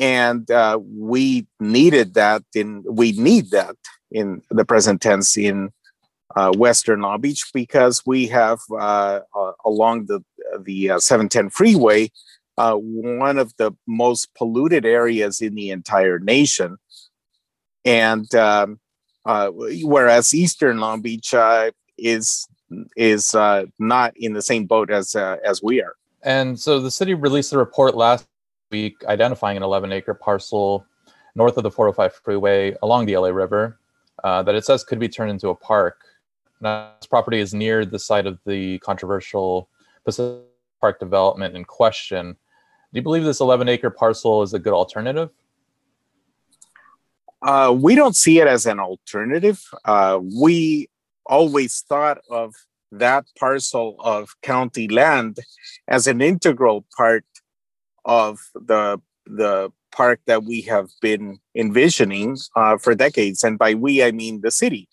and 0.00 0.50
uh, 0.50 0.80
we 0.82 1.46
needed 1.60 2.14
that 2.14 2.42
in 2.54 2.82
we 2.88 3.12
need 3.12 3.50
that 3.50 3.76
in 4.10 4.42
the 4.50 4.64
present 4.64 5.02
tense 5.02 5.36
in 5.36 5.70
uh, 6.34 6.50
Western 6.52 7.02
Long 7.02 7.20
Beach 7.20 7.44
because 7.52 8.02
we 8.06 8.26
have 8.28 8.58
uh, 8.76 9.20
along 9.64 10.06
the 10.06 10.24
the 10.58 10.92
uh, 10.92 10.98
710 10.98 11.50
freeway 11.50 12.10
uh, 12.56 12.74
one 12.74 13.38
of 13.38 13.54
the 13.58 13.72
most 13.86 14.34
polluted 14.34 14.84
areas 14.84 15.40
in 15.40 15.54
the 15.54 15.70
entire 15.70 16.18
nation, 16.18 16.78
and 17.84 18.34
um, 18.34 18.80
uh, 19.26 19.50
whereas 19.54 20.34
Eastern 20.34 20.80
Long 20.80 21.02
Beach 21.02 21.34
is 21.98 22.48
is 22.96 23.34
not 23.78 24.14
in 24.16 24.32
the 24.32 24.42
same 24.42 24.64
boat 24.64 24.90
as 24.90 25.14
as 25.14 25.62
we 25.62 25.82
are. 25.82 25.94
And 26.22 26.58
so 26.58 26.80
the 26.80 26.90
city 26.90 27.14
released 27.14 27.52
a 27.52 27.58
report 27.58 27.96
last 27.96 28.29
week 28.70 29.04
identifying 29.06 29.56
an 29.56 29.62
11 29.62 29.92
acre 29.92 30.14
parcel 30.14 30.86
north 31.34 31.56
of 31.56 31.62
the 31.62 31.70
405 31.70 32.14
freeway 32.24 32.74
along 32.82 33.06
the 33.06 33.16
LA 33.16 33.28
River 33.28 33.78
that 34.22 34.54
it 34.54 34.64
says 34.64 34.84
could 34.84 34.98
be 34.98 35.08
turned 35.08 35.30
into 35.30 35.48
a 35.48 35.54
park. 35.54 36.04
Now, 36.60 36.92
this 37.00 37.06
property 37.06 37.40
is 37.40 37.54
near 37.54 37.84
the 37.86 37.98
site 37.98 38.26
of 38.26 38.38
the 38.44 38.78
controversial 38.80 39.68
Pacific 40.04 40.44
Park 40.80 41.00
development 41.00 41.56
in 41.56 41.64
question. 41.64 42.32
Do 42.32 42.98
you 42.98 43.02
believe 43.02 43.24
this 43.24 43.40
11 43.40 43.68
acre 43.68 43.90
parcel 43.90 44.42
is 44.42 44.52
a 44.52 44.58
good 44.58 44.72
alternative? 44.72 45.30
Uh, 47.42 47.74
we 47.76 47.94
don't 47.94 48.16
see 48.16 48.40
it 48.40 48.46
as 48.46 48.66
an 48.66 48.78
alternative. 48.78 49.62
Uh, 49.84 50.20
we 50.22 50.90
always 51.24 51.80
thought 51.88 52.18
of 52.28 52.54
that 52.92 53.24
parcel 53.38 53.96
of 54.00 54.34
county 54.42 54.88
land 54.88 55.38
as 55.88 56.06
an 56.06 56.20
integral 56.20 56.84
part 56.96 57.24
of 58.04 58.38
the 58.54 59.00
the 59.26 59.70
park 59.92 60.20
that 60.26 60.44
we 60.44 60.60
have 60.62 60.88
been 61.00 61.38
envisioning 61.54 62.36
uh, 62.56 62.78
for 62.78 62.94
decades, 62.94 63.42
and 63.44 63.58
by 63.58 63.74
we 63.74 64.02
I 64.02 64.12
mean 64.12 64.40
the 64.40 64.50
city. 64.50 64.88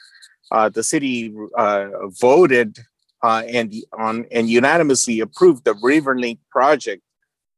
Uh, 0.52 0.70
the 0.70 0.84
city 0.84 1.34
uh, 1.58 1.88
voted 2.10 2.80
uh, 3.24 3.44
and 3.48 3.74
on 3.98 4.26
and 4.32 4.50
unanimously 4.50 5.20
approved 5.20 5.66
the 5.66 5.74
Riverlink 5.74 6.40
project 6.52 7.04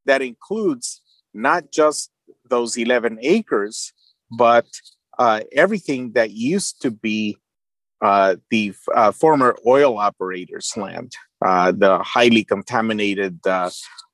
that 0.06 0.22
includes 0.22 1.01
not 1.34 1.72
just 1.72 2.10
those 2.50 2.77
11 2.77 3.20
acres, 3.22 3.94
but 4.32 4.65
uh, 5.20 5.41
everything 5.51 6.13
that 6.13 6.32
used 6.32 6.82
to 6.82 6.89
be 6.89 7.38
uh, 8.01 8.38
the 8.50 8.74
former 9.13 9.56
oil 9.68 9.98
operators' 9.98 10.74
land, 10.75 11.12
the 11.41 12.01
highly 12.03 12.44
contaminated 12.44 13.39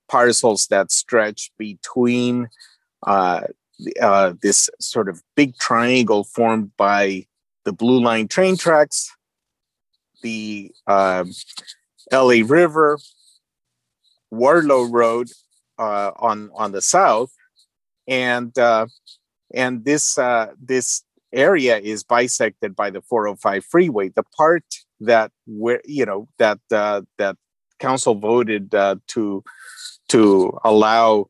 parcels 0.08 0.68
that 0.68 0.92
stretch 0.92 1.52
between 1.58 2.50
this 4.42 4.70
sort 4.80 5.10
of 5.10 5.22
big 5.36 5.58
triangle 5.58 6.24
formed 6.24 6.72
by 6.78 7.26
the 7.66 7.74
Blue 7.74 8.02
Line 8.02 8.28
train 8.28 8.56
tracks, 8.56 9.12
the 10.22 10.72
uh, 10.88 11.26
LA 12.12 12.42
River, 12.46 13.00
Wardlow 14.34 14.92
Road 14.92 15.30
uh, 15.78 16.12
on 16.18 16.50
on 16.56 16.72
the 16.72 16.82
south, 16.82 17.32
and 18.08 18.58
uh, 18.58 18.86
and 19.54 19.84
this 19.84 20.18
uh, 20.18 20.54
this 20.62 21.04
area 21.34 21.78
is 21.78 22.04
bisected 22.04 22.76
by 22.76 22.90
the 22.90 23.02
405 23.02 23.66
freeway. 23.66 24.10
The 24.10 24.24
part 24.38 24.64
that 25.02 25.32
where 25.48 25.82
you 25.86 26.06
know 26.06 26.28
that 26.38 26.60
uh, 26.72 27.02
that 27.18 27.36
council 27.80 28.16
voted 28.16 28.74
uh, 28.74 28.96
to 29.08 29.44
to 30.10 30.58
allow 30.64 31.28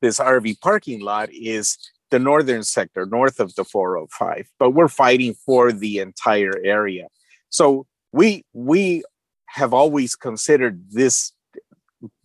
this 0.00 0.18
RV 0.18 0.60
parking 0.60 1.00
lot 1.00 1.28
is 1.32 1.78
the 2.10 2.18
northern 2.18 2.62
sector, 2.62 3.06
north 3.06 3.40
of 3.40 3.54
the 3.54 3.64
405. 3.64 4.48
But 4.58 4.70
we're 4.70 4.88
fighting 4.88 5.34
for 5.46 5.72
the 5.72 5.98
entire 5.98 6.58
area. 6.64 7.08
So 7.48 7.86
we 8.12 8.44
we 8.52 9.04
have 9.46 9.72
always 9.72 10.16
considered 10.16 10.84
this 10.90 11.32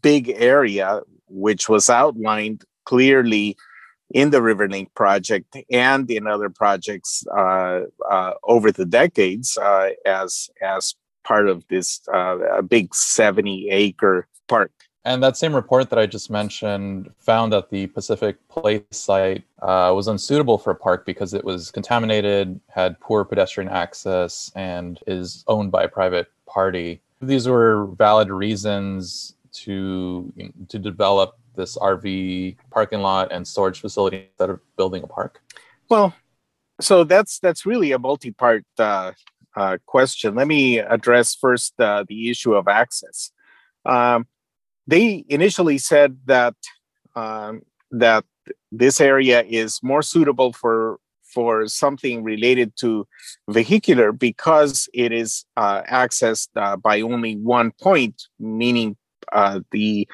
big 0.01 0.29
area, 0.29 1.01
which 1.27 1.69
was 1.69 1.89
outlined 1.89 2.63
clearly 2.86 3.55
in 4.12 4.31
the 4.31 4.39
Riverlink 4.39 4.93
project 4.95 5.55
and 5.71 6.09
in 6.09 6.27
other 6.27 6.50
projects 6.50 7.24
uh, 7.36 7.81
uh, 8.09 8.33
over 8.43 8.71
the 8.71 8.86
decades 8.86 9.57
uh, 9.57 9.89
as 10.05 10.50
as 10.62 10.95
part 11.24 11.48
of 11.48 11.67
this 11.67 12.01
uh, 12.12 12.62
big 12.63 12.93
70 12.95 13.69
acre 13.69 14.27
park. 14.48 14.71
And 15.10 15.24
that 15.24 15.38
same 15.38 15.56
report 15.56 15.89
that 15.89 15.98
I 15.98 16.06
just 16.06 16.30
mentioned 16.30 17.10
found 17.18 17.51
that 17.51 17.72
the 17.72 17.88
Pacific 17.88 18.38
Place 18.48 18.84
site 18.92 19.44
uh, 19.60 19.92
was 19.96 20.08
unsuitable 20.08 20.60
for 20.60 20.70
a 20.70 20.75
park 20.75 21.04
because 21.04 21.34
it 21.34 21.44
was 21.44 21.72
contaminated, 21.72 22.60
had 22.68 23.00
poor 23.00 23.25
pedestrian 23.25 23.70
access, 23.70 24.51
and 24.56 25.00
is 25.08 25.44
owned 25.48 25.72
by 25.72 25.86
a 25.86 25.88
private 25.88 26.28
party. 26.46 27.01
These 27.24 27.48
were 27.48 27.88
valid 27.98 28.30
reasons 28.30 29.34
to 29.63 30.32
to 30.68 30.78
develop 30.78 31.39
this 31.56 31.75
RV 31.75 32.58
parking 32.69 33.02
lot 33.02 33.32
and 33.32 33.48
storage 33.48 33.82
facility 33.82 34.28
instead 34.30 34.52
of 34.52 34.60
building 34.78 35.02
a 35.02 35.08
park? 35.08 35.41
Well, 35.89 36.13
so 36.80 37.04
that's 37.04 37.39
that's 37.39 37.65
really 37.65 37.93
a 37.93 37.98
multi-part 37.98 38.63
uh, 38.78 39.13
uh, 39.56 39.78
question. 39.88 40.36
Let 40.36 40.48
me 40.48 40.78
address 40.78 41.34
first 41.34 41.74
uh, 41.82 42.06
the 42.08 42.30
issue 42.30 42.54
of 42.54 42.67
access. 42.67 43.32
Um, 43.88 44.28
they 44.89 45.23
initially 45.30 45.78
said 45.78 46.17
that 46.25 46.56
um, 47.15 47.62
that 47.91 48.25
this 48.71 48.99
area 48.99 49.43
is 49.43 49.80
more 49.84 50.02
suitable 50.02 50.52
for 50.54 50.99
for 51.23 51.67
something 51.67 52.23
related 52.23 52.73
to 52.75 53.08
vehicular 53.49 54.12
because 54.12 54.89
it 54.93 55.12
is 55.12 55.45
uh, 55.58 55.84
accessed 55.84 56.49
uh, 56.56 56.75
by 56.75 57.02
only 57.02 57.36
one 57.36 57.71
point, 57.80 58.23
meaning 58.39 58.97
uh, 59.32 59.60
the 59.69 60.08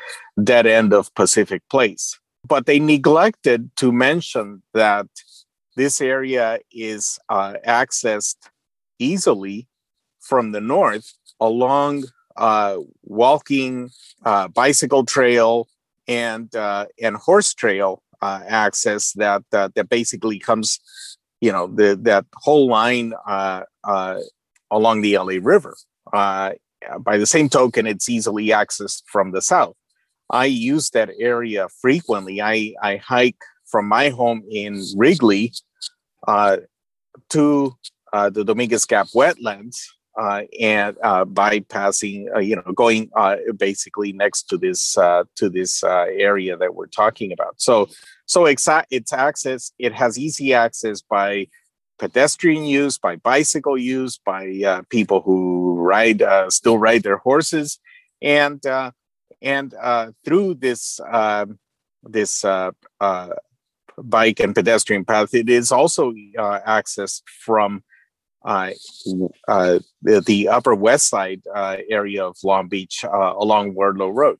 dead 0.44 0.66
end 0.66 0.94
of 0.94 1.14
Pacific 1.16 1.62
Place. 1.70 2.20
But 2.46 2.66
they 2.66 2.80
neglected 2.80 3.74
to 3.78 3.94
mention 3.94 4.62
that 4.74 5.08
this 5.78 6.02
area 6.02 6.60
is 6.70 7.18
uh, 7.30 7.54
accessed 7.66 8.36
easily 9.00 9.70
from 10.20 10.52
the 10.52 10.62
north 10.62 11.14
along 11.40 12.04
uh, 12.38 12.78
walking, 13.04 13.90
uh, 14.26 14.48
bicycle 14.50 15.06
trail, 15.06 15.68
and 16.08 16.54
uh, 16.56 16.86
and 17.02 17.16
horse 17.16 17.54
trail 17.54 18.04
uh, 18.22 18.42
access 18.48 19.14
that 19.14 19.44
that 19.52 19.90
basically 19.90 20.40
comes, 20.40 20.80
you 21.42 21.52
know, 21.52 21.68
the 21.68 21.98
that 22.04 22.26
whole 22.36 22.68
line 22.68 23.14
along 24.72 25.02
the 25.02 25.18
LA 25.18 25.38
River 25.42 25.76
by 27.00 27.18
the 27.18 27.26
same 27.26 27.50
token, 27.50 27.88
it's 27.88 28.10
easily 28.10 28.48
accessed 28.48 29.04
from 29.06 29.32
the 29.32 29.42
south. 29.42 29.76
I 30.30 30.46
use 30.46 30.90
that 30.92 31.10
area 31.20 31.68
frequently. 31.82 32.42
I, 32.42 32.74
I 32.82 32.98
hike 32.98 33.42
from 33.66 33.88
my 33.88 34.10
home 34.10 34.44
in 34.50 34.84
Wrigley 34.96 35.54
uh, 36.28 36.58
to 37.30 37.76
uh, 38.14 38.30
the 38.30 38.44
Dominguez 38.44 38.86
Gap 38.86 39.08
wetlands 39.16 39.78
uh, 39.78 39.95
and 40.18 40.98
uh, 41.04 41.26
bypassing, 41.26 42.34
uh, 42.36 42.40
you 42.40 42.56
know, 42.56 42.72
going 42.74 43.10
uh, 43.16 43.36
basically 43.58 44.14
next 44.14 44.44
to 44.50 44.58
this 44.58 44.94
to 44.94 45.50
this 45.50 45.84
area 45.84 46.58
that 46.58 46.74
we're 46.76 46.88
talking 46.88 47.32
about. 47.32 47.60
So, 47.62 47.90
so 48.26 48.46
it's, 48.46 48.68
it's 48.90 49.14
access. 49.14 49.72
It 49.78 49.94
has 49.94 50.18
easy 50.18 50.54
access 50.54 51.02
by 51.02 51.48
pedestrian 51.98 52.64
use, 52.66 52.98
by 52.98 53.16
bicycle 53.18 53.78
use, 53.78 54.18
by 54.18 54.62
uh, 54.66 54.82
people 54.90 55.22
who 55.22 55.76
ride 55.80 56.22
uh, 56.22 56.50
still 56.50 56.78
ride 56.78 57.04
their 57.04 57.18
horses, 57.18 57.80
and 58.22 58.66
uh, 58.66 58.92
and 59.42 59.74
uh, 59.82 60.12
through 60.24 60.56
this 60.56 61.00
um, 61.12 61.60
this 62.04 62.44
uh, 62.44 62.72
uh, 63.00 63.30
bike 63.98 64.40
and 64.40 64.56
pedestrian 64.56 65.06
path, 65.06 65.34
it 65.34 65.50
is 65.50 65.72
also 65.72 66.14
accessed 66.38 67.24
from. 67.26 67.84
The, 68.46 69.82
the, 70.26 70.48
Upper 70.48 70.76
West 70.76 71.10
Side 71.10 71.42
area 71.90 72.26
of 72.26 72.38
Long 72.44 72.68
Beach 72.68 73.04
along 73.04 73.74
Wardlow 73.76 74.14
Road. 74.14 74.40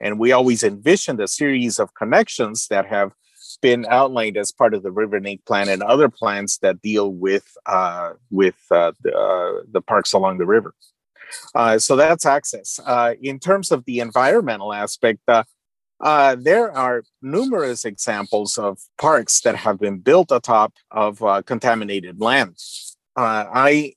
And 0.00 0.18
we 0.18 0.32
always 0.32 0.62
envisioned 0.62 1.20
a 1.20 1.28
series 1.28 1.78
of 1.78 1.94
connections 1.94 2.68
that 2.68 2.86
have 2.86 3.12
been 3.60 3.86
outlined 3.88 4.36
as 4.36 4.52
part 4.52 4.74
of 4.74 4.82
the 4.82 4.90
Riverlink 4.90 5.44
plan 5.44 5.68
and 5.68 5.82
other 5.82 6.08
plans 6.08 6.58
that 6.58 6.80
deal 6.80 7.12
with 7.12 7.44
uh, 7.66 8.12
with 8.30 8.56
uh, 8.70 8.92
the, 9.02 9.14
uh, 9.14 9.62
the, 9.70 9.80
parks 9.80 10.12
along 10.12 10.38
the 10.38 10.46
river. 10.46 10.74
Uh, 11.54 11.78
so 11.78 11.96
that's 11.96 12.26
access. 12.26 12.80
Uh, 12.84 13.14
in 13.22 13.38
terms 13.38 13.70
of 13.70 13.84
the 13.84 14.00
environmental 14.00 14.72
aspect, 14.72 15.20
uh, 15.28 16.34
there 16.36 16.72
are 16.72 17.04
numerous 17.22 17.84
examples 17.84 18.58
of 18.58 18.78
parks 18.98 19.40
that 19.42 19.56
have 19.56 19.78
been 19.78 19.98
built 19.98 20.32
atop 20.32 20.72
of 20.90 21.22
contaminated 21.46 22.18
land. 23.20 23.48
I 23.52 23.94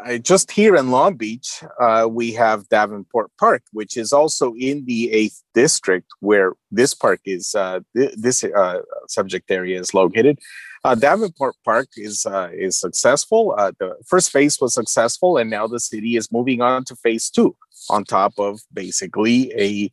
uh, 0.00 0.18
just 0.18 0.50
here 0.50 0.74
in 0.76 0.90
Long 0.90 1.14
Beach, 1.16 1.62
uh, 1.78 2.08
we 2.10 2.32
have 2.32 2.68
Davenport 2.68 3.30
Park, 3.38 3.62
which 3.72 3.96
is 3.96 4.12
also 4.12 4.54
in 4.58 4.84
the 4.86 5.12
eighth 5.12 5.42
district 5.54 6.08
where 6.20 6.54
this 6.70 6.94
park 6.94 7.20
is, 7.24 7.54
uh, 7.54 7.80
th- 7.94 8.14
this 8.16 8.42
uh, 8.42 8.80
subject 9.08 9.50
area 9.50 9.78
is 9.78 9.92
located. 9.92 10.38
Uh, 10.84 10.94
Davenport 10.94 11.54
Park 11.64 11.88
is 11.96 12.26
uh, 12.26 12.48
is 12.52 12.78
successful. 12.78 13.54
the 13.78 13.94
first 14.06 14.30
phase 14.30 14.60
was 14.60 14.74
successful, 14.74 15.36
and 15.36 15.48
now 15.50 15.66
the 15.66 15.78
city 15.78 16.16
is 16.16 16.32
moving 16.32 16.60
on 16.60 16.84
to 16.84 16.96
phase 16.96 17.30
two, 17.30 17.54
on 17.90 18.04
top 18.04 18.32
of 18.38 18.60
basically 18.72 19.52
a 19.56 19.90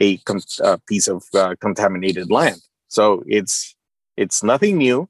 a, 0.00 0.18
a 0.64 0.78
piece 0.86 1.08
of 1.08 1.24
contaminated 1.60 2.30
land. 2.30 2.62
So 2.88 3.22
it's 3.26 3.74
it's 4.16 4.42
nothing 4.42 4.78
new 4.78 5.08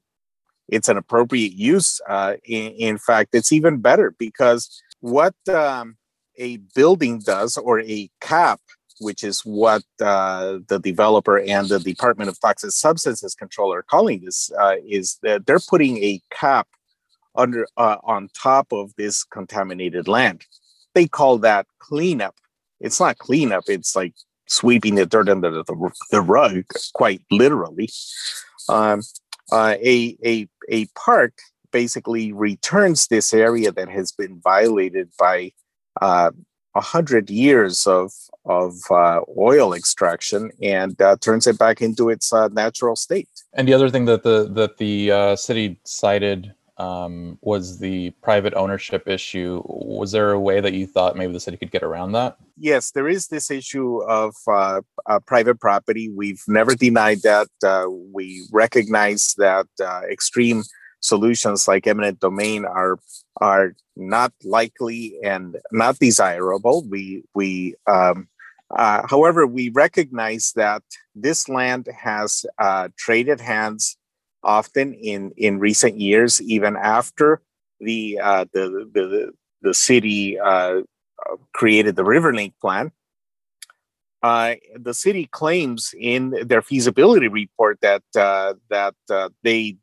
it's 0.71 0.89
an 0.89 0.97
appropriate 0.97 1.53
use. 1.53 2.01
Uh, 2.07 2.35
in, 2.45 2.71
in, 2.71 2.97
fact, 2.97 3.35
it's 3.35 3.51
even 3.51 3.77
better 3.77 4.15
because 4.17 4.81
what 5.01 5.35
um, 5.49 5.97
a 6.37 6.57
building 6.73 7.19
does, 7.19 7.57
or 7.57 7.81
a 7.81 8.09
cap, 8.21 8.61
which 8.99 9.23
is 9.23 9.41
what 9.41 9.83
uh, 9.99 10.59
the 10.67 10.79
developer 10.79 11.39
and 11.39 11.67
the 11.67 11.79
Department 11.79 12.29
of 12.29 12.39
Toxic 12.39 12.71
Substances 12.71 13.35
Control 13.35 13.73
are 13.73 13.83
calling 13.83 14.21
this, 14.23 14.49
uh, 14.59 14.75
is 14.87 15.19
that 15.23 15.45
they're 15.45 15.59
putting 15.59 15.97
a 15.97 16.21
cap 16.31 16.67
under 17.35 17.67
uh, 17.77 17.97
on 18.03 18.29
top 18.33 18.71
of 18.71 18.93
this 18.95 19.23
contaminated 19.23 20.07
land. 20.07 20.45
They 20.93 21.07
call 21.07 21.37
that 21.39 21.67
cleanup. 21.79 22.35
It's 22.79 22.99
not 22.99 23.17
cleanup. 23.17 23.65
It's 23.67 23.95
like 23.95 24.13
sweeping 24.47 24.95
the 24.95 25.05
dirt 25.05 25.29
under 25.29 25.49
the, 25.49 25.91
the 26.11 26.21
rug, 26.21 26.65
quite 26.93 27.21
literally. 27.31 27.89
Um, 28.67 29.01
uh, 29.51 29.75
a, 29.81 30.17
a, 30.25 30.47
a 30.69 30.85
park 30.95 31.33
basically 31.71 32.31
returns 32.31 33.07
this 33.07 33.33
area 33.33 33.71
that 33.71 33.89
has 33.89 34.11
been 34.11 34.39
violated 34.41 35.09
by 35.17 35.51
uh, 36.01 36.31
a 36.73 36.77
uh, 36.77 36.81
hundred 36.81 37.29
years 37.29 37.85
of 37.85 38.13
of 38.45 38.73
uh, 38.89 39.19
oil 39.37 39.73
extraction 39.73 40.51
and 40.61 40.99
uh, 41.01 41.15
turns 41.19 41.45
it 41.45 41.59
back 41.59 41.81
into 41.81 42.09
its 42.09 42.31
uh, 42.33 42.47
natural 42.49 42.95
state. 42.95 43.29
And 43.53 43.67
the 43.67 43.73
other 43.73 43.89
thing 43.89 44.05
that 44.05 44.23
the 44.23 44.49
that 44.53 44.77
the 44.77 45.11
uh, 45.11 45.35
city 45.35 45.79
cited 45.83 46.53
um, 46.81 47.37
was 47.41 47.77
the 47.77 48.09
private 48.23 48.55
ownership 48.55 49.07
issue. 49.07 49.61
Was 49.65 50.11
there 50.11 50.31
a 50.31 50.39
way 50.39 50.59
that 50.61 50.73
you 50.73 50.87
thought 50.87 51.15
maybe 51.15 51.31
the 51.31 51.39
city 51.39 51.57
could 51.57 51.71
get 51.71 51.83
around 51.83 52.13
that? 52.13 52.37
Yes, 52.57 52.91
there 52.91 53.07
is 53.07 53.27
this 53.27 53.51
issue 53.51 54.01
of 54.03 54.33
uh, 54.47 54.81
uh, 55.05 55.19
private 55.19 55.59
property. 55.59 56.09
We've 56.09 56.41
never 56.47 56.73
denied 56.73 57.21
that. 57.21 57.49
Uh, 57.63 57.85
we 57.89 58.47
recognize 58.51 59.35
that 59.37 59.67
uh, 59.79 60.01
extreme 60.09 60.63
solutions 61.01 61.67
like 61.67 61.85
eminent 61.85 62.19
domain 62.19 62.65
are 62.65 62.97
are 63.39 63.73
not 63.95 64.33
likely 64.43 65.17
and 65.23 65.57
not 65.71 65.99
desirable. 65.99 66.83
We 66.89 67.23
we 67.35 67.75
um, 67.87 68.27
uh, 68.75 69.05
however, 69.07 69.45
we 69.45 69.69
recognize 69.69 70.53
that 70.55 70.81
this 71.13 71.47
land 71.47 71.87
has 71.95 72.45
uh, 72.57 72.89
traded 72.97 73.39
hands 73.39 73.97
often 74.43 74.93
in 74.93 75.31
in 75.37 75.59
recent 75.59 75.99
years, 75.99 76.41
even 76.41 76.75
after 76.77 77.41
the 77.79 78.19
uh, 78.21 78.45
the, 78.53 78.89
the 78.93 79.31
the 79.61 79.73
city 79.73 80.39
uh, 80.39 80.81
created 81.53 81.95
the 81.95 82.03
Riverlink 82.03 82.53
plan. 82.61 82.91
uh, 84.23 84.55
the 84.75 84.93
city 84.93 85.27
claims 85.31 85.93
in 85.97 86.35
their 86.45 86.61
feasibility 86.61 87.27
report 87.27 87.79
that 87.81 88.03
uh, 88.15 88.53
that 88.69 88.95
uh, 89.09 89.29
they 89.43 89.77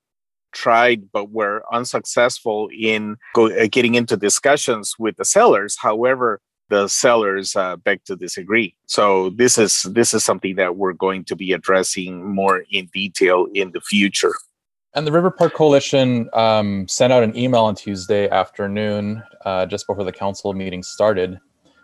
tried 0.52 1.10
but 1.12 1.30
were 1.30 1.62
unsuccessful 1.72 2.68
in 2.76 3.16
go, 3.34 3.50
uh, 3.50 3.66
getting 3.70 3.94
into 3.96 4.16
discussions 4.16 4.94
with 4.98 5.16
the 5.16 5.24
sellers. 5.24 5.76
However, 5.80 6.40
the 6.70 6.88
sellers 6.88 7.56
uh, 7.56 7.76
beg 7.76 8.04
to 8.04 8.16
disagree. 8.16 8.76
So 8.86 9.30
this 9.30 9.58
is 9.58 9.82
this 9.82 10.14
is 10.14 10.22
something 10.24 10.56
that 10.56 10.76
we're 10.76 10.92
going 10.92 11.24
to 11.24 11.36
be 11.36 11.52
addressing 11.52 12.34
more 12.34 12.64
in 12.70 12.88
detail 12.94 13.48
in 13.54 13.72
the 13.72 13.80
future. 13.80 14.34
And 14.94 15.06
the 15.06 15.12
River 15.12 15.30
Park 15.30 15.54
Coalition 15.54 16.28
um, 16.32 16.88
sent 16.88 17.12
out 17.12 17.22
an 17.22 17.36
email 17.36 17.64
on 17.64 17.74
Tuesday 17.74 18.28
afternoon, 18.30 19.22
uh, 19.44 19.66
just 19.66 19.86
before 19.86 20.04
the 20.04 20.12
council 20.12 20.52
meeting 20.54 20.82
started, 20.82 21.38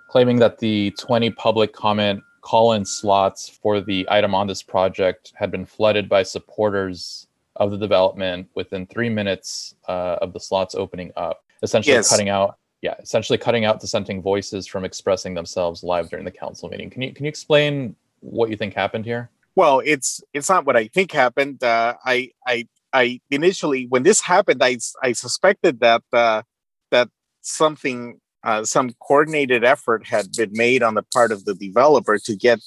claiming 0.09 0.39
that 0.39 0.59
the 0.59 0.91
20 0.99 1.31
public 1.31 1.73
comment 1.73 2.23
call-in 2.41 2.85
slots 2.85 3.49
for 3.49 3.81
the 3.81 4.07
item 4.11 4.35
on 4.35 4.47
this 4.47 4.63
project 4.63 5.33
had 5.35 5.51
been 5.51 5.65
flooded 5.65 6.09
by 6.09 6.23
supporters 6.23 7.27
of 7.57 7.71
the 7.71 7.79
development 7.79 8.49
within 8.55 8.87
three 8.87 9.09
minutes 9.09 9.75
uh, 9.89 10.17
of 10.21 10.33
the 10.33 10.41
slots 10.41 10.75
opening 10.75 11.13
up, 11.17 11.45
essentially 11.63 11.95
Yes. 11.95 12.09
cutting 12.09 12.29
out, 12.29 12.59
yeah, 12.83 12.95
essentially 13.01 13.39
cutting 13.39 13.65
out 13.65 13.81
dissenting 13.81 14.21
voices 14.21 14.67
from 14.67 14.85
expressing 14.85 15.35
themselves 15.35 15.83
live 15.83 16.11
during 16.11 16.25
the 16.25 16.31
council 16.31 16.69
meeting. 16.69 16.91
Can 16.91 17.01
you 17.03 17.13
can 17.15 17.25
you 17.25 17.29
explain 17.29 17.95
what 18.21 18.51
you 18.51 18.57
think 18.57 18.75
happened 18.75 19.05
here? 19.05 19.31
Well, 19.55 19.81
it's 19.85 20.21
it's 20.35 20.49
not 20.49 20.67
what 20.67 20.77
I 20.77 20.89
think 20.89 21.13
happened. 21.13 21.63
Uh, 21.63 21.95
I 22.05 22.31
I 22.47 22.67
I 22.95 23.21
initially 23.31 23.87
when 23.89 24.05
this 24.05 24.21
happened, 24.21 24.63
I 24.63 24.79
suspected 25.13 25.81
that 25.81 26.03
uh, 26.13 26.43
that 26.91 27.09
something 27.43 28.21
uh, 28.45 28.65
some 28.65 28.91
coordinated 29.01 29.65
effort 29.65 30.07
had 30.07 30.33
been 30.33 30.51
made 30.53 30.83
on 30.83 30.95
the 30.95 31.03
part 31.03 31.33
of 31.33 31.45
the 31.45 31.55
developer 31.55 32.19
to 32.19 32.37
get 32.37 32.61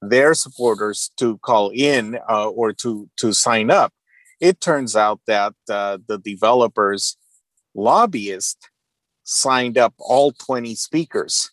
their 0.00 0.34
supporters 0.34 1.10
to 1.16 1.38
call 1.38 1.70
in 1.74 2.18
uh, 2.28 2.48
or 2.48 2.72
to 2.72 3.08
to 3.18 3.32
sign 3.32 3.70
up. 3.70 3.92
It 4.40 4.60
turns 4.60 4.96
out 4.96 5.20
that 5.26 5.54
uh, 5.68 5.98
the 6.08 6.18
developers 6.18 7.16
lobbyist 7.74 8.70
signed 9.24 9.78
up 9.78 9.94
all 9.98 10.32
20 10.32 10.74
speakers 10.74 11.50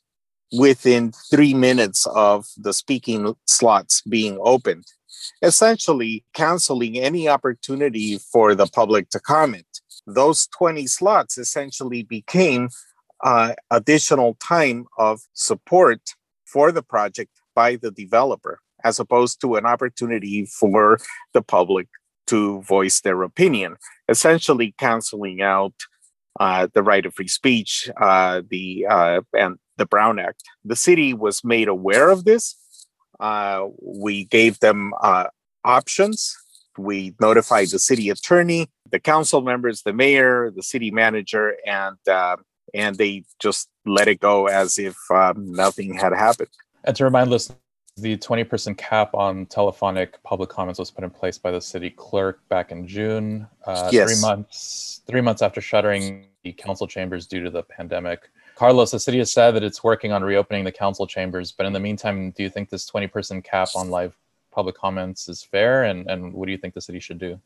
within 0.51 1.13
three 1.29 1.53
minutes 1.53 2.05
of 2.07 2.45
the 2.57 2.73
speaking 2.73 3.33
slots 3.45 4.01
being 4.01 4.37
opened, 4.41 4.85
essentially 5.41 6.23
canceling 6.33 6.97
any 6.97 7.27
opportunity 7.27 8.17
for 8.17 8.55
the 8.55 8.67
public 8.67 9.09
to 9.09 9.19
comment. 9.19 9.65
Those 10.07 10.47
20 10.47 10.87
slots 10.87 11.37
essentially 11.37 12.03
became 12.03 12.69
uh, 13.23 13.53
additional 13.69 14.35
time 14.35 14.85
of 14.97 15.21
support 15.33 16.01
for 16.45 16.71
the 16.71 16.83
project 16.83 17.31
by 17.55 17.75
the 17.75 17.91
developer, 17.91 18.59
as 18.83 18.99
opposed 18.99 19.39
to 19.41 19.55
an 19.55 19.65
opportunity 19.65 20.45
for 20.45 20.99
the 21.33 21.41
public 21.41 21.87
to 22.27 22.61
voice 22.61 23.01
their 23.01 23.23
opinion, 23.23 23.75
essentially 24.07 24.73
canceling 24.77 25.41
out 25.41 25.73
uh, 26.39 26.67
the 26.73 26.83
right 26.83 27.05
of 27.05 27.13
free 27.13 27.27
speech, 27.27 27.89
uh, 27.99 28.41
the 28.49 28.85
uh, 28.89 29.21
and 29.33 29.57
the 29.77 29.85
Brown 29.85 30.19
Act. 30.19 30.43
The 30.63 30.75
city 30.75 31.13
was 31.13 31.43
made 31.43 31.67
aware 31.67 32.09
of 32.09 32.23
this. 32.23 32.55
Uh, 33.21 33.67
we 33.81 34.25
gave 34.25 34.59
them 34.59 34.93
uh, 35.01 35.27
options. 35.63 36.35
We 36.77 37.13
notified 37.21 37.69
the 37.69 37.79
city 37.79 38.09
attorney, 38.09 38.67
the 38.91 38.99
council 38.99 39.41
members, 39.41 39.83
the 39.83 39.93
mayor, 39.93 40.51
the 40.55 40.63
city 40.63 40.89
manager, 40.89 41.55
and 41.65 41.97
uh, 42.09 42.37
and 42.73 42.95
they 42.97 43.23
just 43.39 43.69
let 43.85 44.07
it 44.07 44.19
go 44.19 44.47
as 44.47 44.79
if 44.79 44.95
um, 45.11 45.51
nothing 45.51 45.93
had 45.93 46.13
happened. 46.13 46.49
And 46.83 46.95
to 46.95 47.03
remind 47.03 47.29
listeners, 47.29 47.57
the 47.97 48.17
20% 48.17 48.77
cap 48.77 49.13
on 49.13 49.45
telephonic 49.47 50.21
public 50.23 50.49
comments 50.49 50.79
was 50.79 50.89
put 50.89 51.03
in 51.03 51.09
place 51.09 51.37
by 51.37 51.51
the 51.51 51.59
city 51.61 51.89
clerk 51.89 52.39
back 52.49 52.71
in 52.71 52.87
June, 52.87 53.47
uh, 53.67 53.89
Yes. 53.91 54.09
three 54.09 54.21
months 54.21 55.01
three 55.07 55.21
months 55.21 55.41
after 55.41 55.61
shuttering 55.61 56.25
the 56.43 56.53
council 56.53 56.87
chambers 56.87 57.27
due 57.27 57.43
to 57.43 57.49
the 57.51 57.63
pandemic. 57.63 58.29
Carlos, 58.61 58.91
the 58.91 58.99
city 58.99 59.17
has 59.17 59.33
said 59.33 59.55
that 59.55 59.63
it's 59.63 59.83
working 59.83 60.11
on 60.11 60.23
reopening 60.23 60.63
the 60.63 60.71
council 60.71 61.07
chambers, 61.07 61.51
but 61.51 61.65
in 61.65 61.73
the 61.73 61.79
meantime, 61.79 62.29
do 62.29 62.43
you 62.43 62.49
think 62.51 62.69
this 62.69 62.87
20% 62.87 63.43
cap 63.43 63.69
on 63.75 63.89
live 63.89 64.15
public 64.51 64.75
comments 64.75 65.27
is 65.27 65.41
fair? 65.41 65.85
And, 65.85 66.07
and 66.07 66.31
what 66.31 66.45
do 66.45 66.51
you 66.51 66.59
think 66.59 66.75
the 66.75 66.81
city 66.81 66.99
should 66.99 67.17
do? 67.17 67.41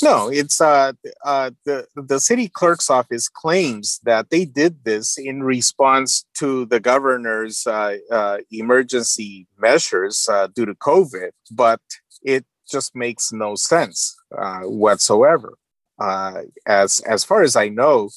No, 0.00 0.28
it's 0.28 0.60
uh, 0.60 0.92
uh, 1.24 1.50
the 1.64 1.88
the 1.96 2.20
city 2.20 2.48
clerk's 2.48 2.90
office 2.90 3.28
claims 3.28 3.98
that 4.04 4.30
they 4.30 4.44
did 4.44 4.84
this 4.84 5.18
in 5.18 5.42
response 5.42 6.26
to 6.34 6.64
the 6.66 6.78
governor's 6.78 7.66
uh, 7.66 7.96
uh, 8.08 8.38
emergency 8.52 9.48
measures 9.58 10.28
uh, 10.30 10.46
due 10.46 10.66
to 10.66 10.76
COVID, 10.76 11.30
but 11.50 11.80
it 12.22 12.44
just 12.70 12.94
makes 12.94 13.32
no 13.32 13.56
sense 13.56 14.16
uh, 14.38 14.60
whatsoever. 14.60 15.58
Uh, 15.98 16.42
as 16.66 17.00
as 17.00 17.24
far 17.24 17.42
as 17.42 17.56
I 17.56 17.68
know, 17.68 18.10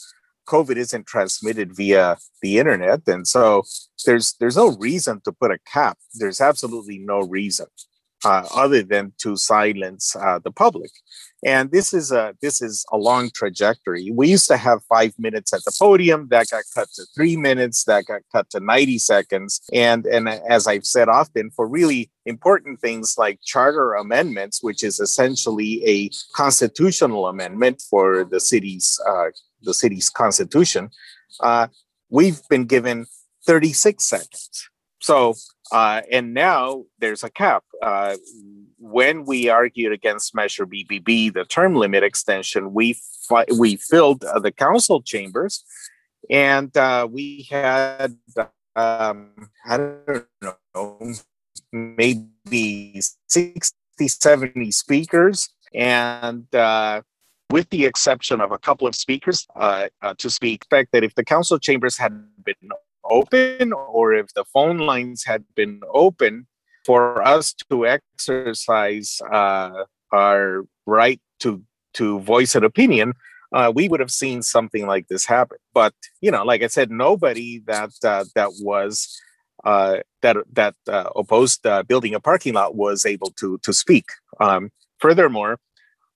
COVID 0.46 0.78
isn't 0.78 1.08
transmitted 1.08 1.76
via 1.76 2.18
the 2.42 2.60
internet, 2.60 3.02
and 3.08 3.28
so 3.28 3.64
there's 4.06 4.34
there's 4.40 4.58
no 4.58 4.76
reason 4.78 5.22
to 5.26 5.32
put 5.32 5.52
a 5.52 5.60
cap. 5.72 5.98
There's 6.14 6.42
absolutely 6.42 7.00
no 7.00 7.22
reason 7.22 7.68
uh, 8.26 8.48
other 8.54 8.82
than 8.84 9.14
to 9.20 9.38
silence 9.38 10.16
uh, 10.16 10.40
the 10.40 10.52
public. 10.52 10.92
And 11.46 11.72
this 11.72 11.94
is 11.94 12.12
a 12.12 12.34
this 12.42 12.60
is 12.62 12.84
a 12.92 12.98
long 12.98 13.30
trajectory. 13.30 14.10
We 14.12 14.30
used 14.30 14.48
to 14.48 14.58
have 14.58 14.80
five 14.90 15.14
minutes 15.20 15.54
at 15.54 15.64
the 15.64 15.76
podium 15.78 16.28
that 16.30 16.48
got 16.50 16.64
cut 16.74 16.88
to 16.96 17.04
three 17.16 17.38
minutes 17.38 17.84
that 17.84 18.08
got 18.08 18.22
cut 18.32 18.50
to 18.50 18.60
90 18.60 18.98
seconds. 18.98 19.62
And 19.72 20.08
and 20.08 20.28
as 20.28 20.66
i've 20.66 20.86
said 20.86 21.08
often 21.08 21.52
for 21.52 21.68
really 21.68 22.10
important 22.26 22.82
things 22.82 23.16
like 23.18 23.40
charter 23.44 23.94
amendments 23.94 24.64
which 24.64 24.84
is 24.84 25.00
essentially 25.00 25.86
a 25.86 26.10
constitutional 26.34 27.28
amendment 27.28 27.84
for 27.90 28.24
the 28.24 28.40
city's 28.40 29.00
uh, 29.08 29.28
the 29.65 29.73
city's 29.73 30.10
constitution 30.10 30.89
uh, 31.41 31.67
we've 32.10 32.41
been 32.49 32.65
given 32.65 33.06
36 33.45 34.04
seconds 34.04 34.69
so 35.01 35.36
uh, 35.71 36.01
and 36.12 36.34
now 36.34 36.86
there's 36.99 37.23
a 37.23 37.30
cap. 37.30 37.63
Uh, 37.82 38.15
when 38.78 39.25
we 39.25 39.49
argued 39.49 39.91
against 39.91 40.36
Measure 40.36 40.65
BBB, 40.65 41.34
the 41.34 41.45
term 41.45 41.75
limit 41.75 42.04
extension, 42.04 42.73
we 42.73 42.97
fi- 43.28 43.45
we 43.58 43.75
filled 43.78 44.23
uh, 44.23 44.39
the 44.39 44.51
council 44.51 45.01
chambers, 45.01 45.63
and 46.30 46.75
uh, 46.78 47.08
we 47.10 47.47
had 47.49 48.15
um, 48.75 49.32
I 49.65 49.78
don't 49.78 50.25
know 50.73 51.13
maybe 51.71 53.01
60, 53.28 53.73
70 54.08 54.71
speakers, 54.71 55.49
and 55.73 56.54
uh, 56.54 57.01
with 57.52 57.70
the 57.70 57.86
exception 57.86 58.42
of 58.42 58.52
a 58.52 58.58
couple 58.58 58.88
of 58.88 58.96
speakers 58.96 59.48
uh, 59.56 59.88
uh, 60.02 60.14
to 60.18 60.30
speak, 60.30 60.56
expect 60.56 60.92
that 60.92 61.04
if 61.04 61.16
the 61.16 61.24
council 61.24 61.60
chambers 61.60 61.98
had 61.98 62.26
been 62.44 62.70
open 63.04 63.72
or 63.74 64.14
if 64.14 64.34
the 64.34 64.46
phone 64.46 64.80
lines 64.80 65.24
had 65.24 65.44
been 65.56 65.82
open 65.94 66.48
for 66.86 67.22
us 67.26 67.54
to 67.70 67.86
exercise 67.86 69.22
uh, 69.32 69.84
our 70.12 70.66
right 70.86 71.20
to 71.40 71.62
to 71.94 72.20
voice 72.20 72.56
an 72.56 72.64
opinion 72.64 73.14
uh, 73.54 73.72
we 73.74 73.88
would 73.88 74.00
have 74.00 74.12
seen 74.12 74.42
something 74.42 74.86
like 74.86 75.08
this 75.08 75.26
happen. 75.26 75.58
But 75.74 75.94
you 76.22 76.30
know 76.32 76.44
like 76.44 76.62
i 76.62 76.68
said 76.68 76.92
nobody 76.92 77.62
that 77.66 77.92
uh, 78.04 78.26
that 78.36 78.52
was 78.62 79.22
uh, 79.64 79.98
that 80.22 80.38
that 80.54 80.76
uh, 80.88 81.10
opposed 81.16 81.66
uh, 81.66 81.84
building 81.84 82.14
a 82.14 82.20
parking 82.20 82.54
lot 82.54 82.76
was 82.76 83.06
able 83.06 83.32
to 83.40 83.58
to 83.60 83.74
speak. 83.74 84.06
Um, 84.40 84.72
furthermore 85.00 85.60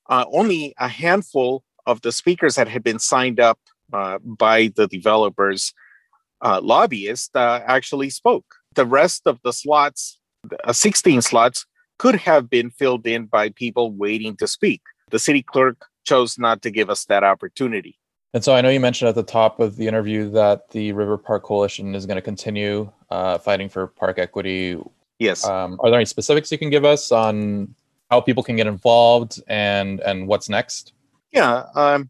uh, 0.10 0.26
only 0.32 0.74
a 0.78 0.88
handful 0.88 1.64
of 1.86 2.02
the 2.02 2.12
speakers 2.12 2.56
that 2.56 2.68
had 2.68 2.84
been 2.84 3.00
signed 3.00 3.40
up 3.40 3.60
uh, 3.94 4.20
by 4.20 4.72
the 4.76 4.88
developers 4.88 5.74
uh, 6.42 6.60
lobbyist 6.62 7.36
uh, 7.36 7.62
actually 7.66 8.10
spoke. 8.10 8.56
The 8.76 8.86
rest 8.86 9.24
of 9.26 9.40
the 9.44 9.54
slots, 9.54 10.20
uh, 10.64 10.74
16 10.74 11.22
slots, 11.22 11.66
could 11.98 12.16
have 12.16 12.50
been 12.50 12.70
filled 12.72 13.06
in 13.06 13.26
by 13.26 13.50
people 13.50 13.92
waiting 13.92 14.36
to 14.38 14.48
speak. 14.48 14.82
The 15.10 15.20
city 15.20 15.44
clerk 15.44 15.86
chose 16.06 16.38
not 16.38 16.62
to 16.62 16.72
give 16.72 16.90
us 16.90 17.06
that 17.06 17.24
opportunity. 17.24 17.98
And 18.34 18.44
so 18.44 18.54
I 18.54 18.62
know 18.62 18.70
you 18.70 18.80
mentioned 18.80 19.10
at 19.10 19.16
the 19.16 19.24
top 19.24 19.60
of 19.60 19.76
the 19.76 19.88
interview 19.88 20.30
that 20.32 20.70
the 20.70 20.92
River 20.92 21.18
Park 21.18 21.44
Coalition 21.44 21.96
is 21.96 22.06
going 22.06 22.16
to 22.16 22.22
continue 22.22 22.92
uh, 23.10 23.40
fighting 23.40 23.70
for 23.70 23.88
park 23.88 24.20
equity. 24.20 24.78
Yes. 25.18 25.44
Um, 25.46 25.80
are 25.84 25.90
there 25.90 26.00
any 26.00 26.06
specifics 26.06 26.52
you 26.52 26.60
can 26.60 26.70
give 26.70 26.86
us 26.86 27.12
on 27.12 27.74
how 28.10 28.22
people 28.22 28.44
can 28.44 28.56
get 28.56 28.68
involved 28.68 29.42
and 29.48 30.00
and 30.02 30.28
what's 30.28 30.50
next? 30.50 30.94
Yeah. 31.32 31.66
Um, 31.76 32.10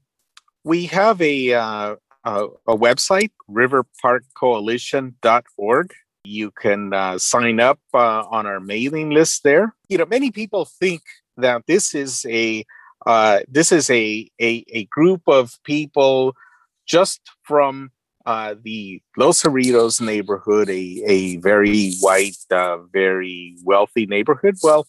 we 0.64 0.86
have 0.88 1.22
a, 1.22 1.54
uh, 1.54 1.96
a, 2.24 2.48
a 2.68 2.76
website, 2.78 3.32
riverparkcoalition.org. 3.50 5.94
You 6.26 6.52
can 6.52 6.94
uh, 6.94 7.18
sign 7.18 7.60
up 7.60 7.80
uh, 7.94 8.24
on 8.30 8.46
our 8.46 8.60
mailing 8.60 9.10
list 9.12 9.44
there. 9.44 9.74
You 9.88 9.98
know, 9.98 10.06
many 10.06 10.32
people 10.32 10.66
think 10.66 11.02
that 11.38 11.64
this 11.68 11.96
is 11.96 12.26
a 12.30 12.66
uh, 13.06 13.40
this 13.48 13.72
is 13.72 13.90
a, 13.90 14.30
a 14.42 14.66
a 14.72 14.84
group 14.86 15.22
of 15.28 15.58
people 15.64 16.36
just 16.86 17.22
from 17.44 17.92
uh, 18.26 18.56
the 18.62 19.02
Los 19.16 19.42
Cerritos 19.42 20.02
neighborhood 20.02 20.70
a, 20.70 21.02
a 21.08 21.38
very 21.38 21.94
white, 22.02 22.36
uh, 22.52 22.80
very 22.92 23.56
wealthy 23.64 24.06
neighborhood? 24.06 24.56
Well, 24.62 24.86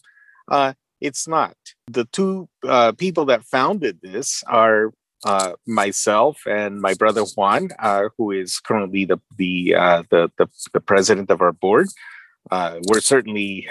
uh, 0.49 0.73
it's 1.01 1.27
not. 1.27 1.55
The 1.87 2.05
two 2.05 2.47
uh, 2.67 2.93
people 2.93 3.25
that 3.25 3.43
founded 3.43 3.99
this 4.01 4.43
are 4.47 4.91
uh, 5.25 5.53
myself 5.67 6.41
and 6.47 6.81
my 6.81 6.93
brother 6.93 7.23
Juan, 7.35 7.69
uh, 7.79 8.09
who 8.17 8.31
is 8.31 8.59
currently 8.59 9.05
the 9.05 9.19
the, 9.37 9.73
the, 10.09 10.31
the 10.37 10.47
the 10.73 10.79
president 10.81 11.29
of 11.29 11.41
our 11.41 11.51
board. 11.51 11.87
we're 12.51 13.01
certainly 13.01 13.67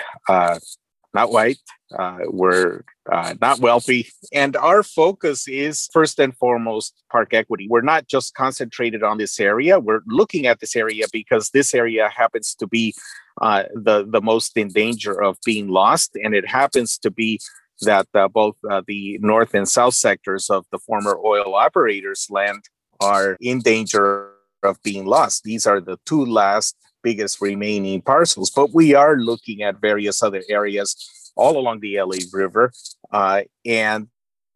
not 1.15 1.31
white. 1.33 1.59
Uh, 1.97 2.19
we're 2.27 2.85
uh, 3.11 3.35
not 3.41 3.59
wealthy. 3.59 4.09
And 4.33 4.57
our 4.57 4.83
focus 4.83 5.49
is 5.49 5.89
first 5.93 6.21
and 6.21 6.37
foremost 6.37 6.95
park 7.11 7.35
equity. 7.35 7.67
We're 7.69 7.81
not 7.81 8.07
just 8.07 8.35
concentrated 8.35 9.03
on 9.03 9.19
this 9.19 9.41
area. 9.41 9.81
We're 9.81 10.03
looking 10.07 10.47
at 10.47 10.61
this 10.61 10.77
area 10.77 11.07
because 11.13 11.51
this 11.51 11.75
area 11.75 12.09
happens 12.09 12.55
to 12.57 12.67
be 12.67 12.95
uh, 13.41 13.65
the, 13.75 14.07
the 14.09 14.21
most 14.21 14.57
in 14.57 14.69
danger 14.69 15.21
of 15.21 15.37
being 15.45 15.69
lost. 15.69 16.17
And 16.23 16.35
it 16.35 16.47
happens 16.47 16.99
to 16.99 17.11
be 17.11 17.41
that 17.83 18.07
uh, 18.15 18.29
both 18.29 18.57
uh, 18.71 18.83
the 18.87 19.19
north 19.21 19.55
and 19.55 19.69
south 19.69 19.95
sectors 19.95 20.51
of 20.51 20.67
the 20.71 20.79
former 20.79 21.19
oil 21.25 21.55
operators' 21.55 22.29
land 22.31 22.65
are 23.01 23.37
in 23.41 23.61
danger 23.61 24.33
of 24.63 24.81
being 24.83 25.07
lost. 25.07 25.43
These 25.45 25.67
are 25.67 25.81
the 25.81 25.99
two 26.05 26.25
last 26.25 26.77
biggest 27.03 27.41
remaining 27.41 28.03
parcels, 28.03 28.51
but 28.51 28.73
we 28.75 28.95
are 28.95 29.17
looking 29.17 29.63
at 29.63 29.81
various 29.81 30.23
other 30.23 30.43
areas 30.49 30.97
all 31.37 31.57
along 31.57 31.81
the 31.81 32.01
LA 32.01 32.19
River, 32.33 32.73
uh, 33.13 33.43
and 33.65 34.09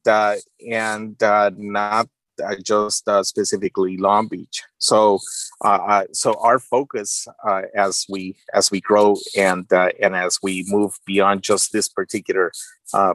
uh, 0.07 0.37
and 0.71 1.21
uh, 1.23 1.51
not 1.57 2.09
uh, 2.45 2.57
just 2.63 3.09
uh, 3.09 3.23
specifically 3.23 3.97
Long 3.97 4.29
Beach. 4.29 4.63
So, 4.79 5.21
uh, 5.65 6.05
so 6.13 6.35
our 6.41 6.59
focus 6.59 7.27
as 7.75 8.05
we 8.09 8.37
as 8.53 8.71
we 8.71 8.81
grow 8.81 9.17
and 9.37 9.67
and 9.71 10.15
as 10.15 10.39
we 10.43 10.65
move 10.69 10.99
beyond 11.07 11.43
just 11.43 11.73
this 11.73 11.89
particular 11.89 12.53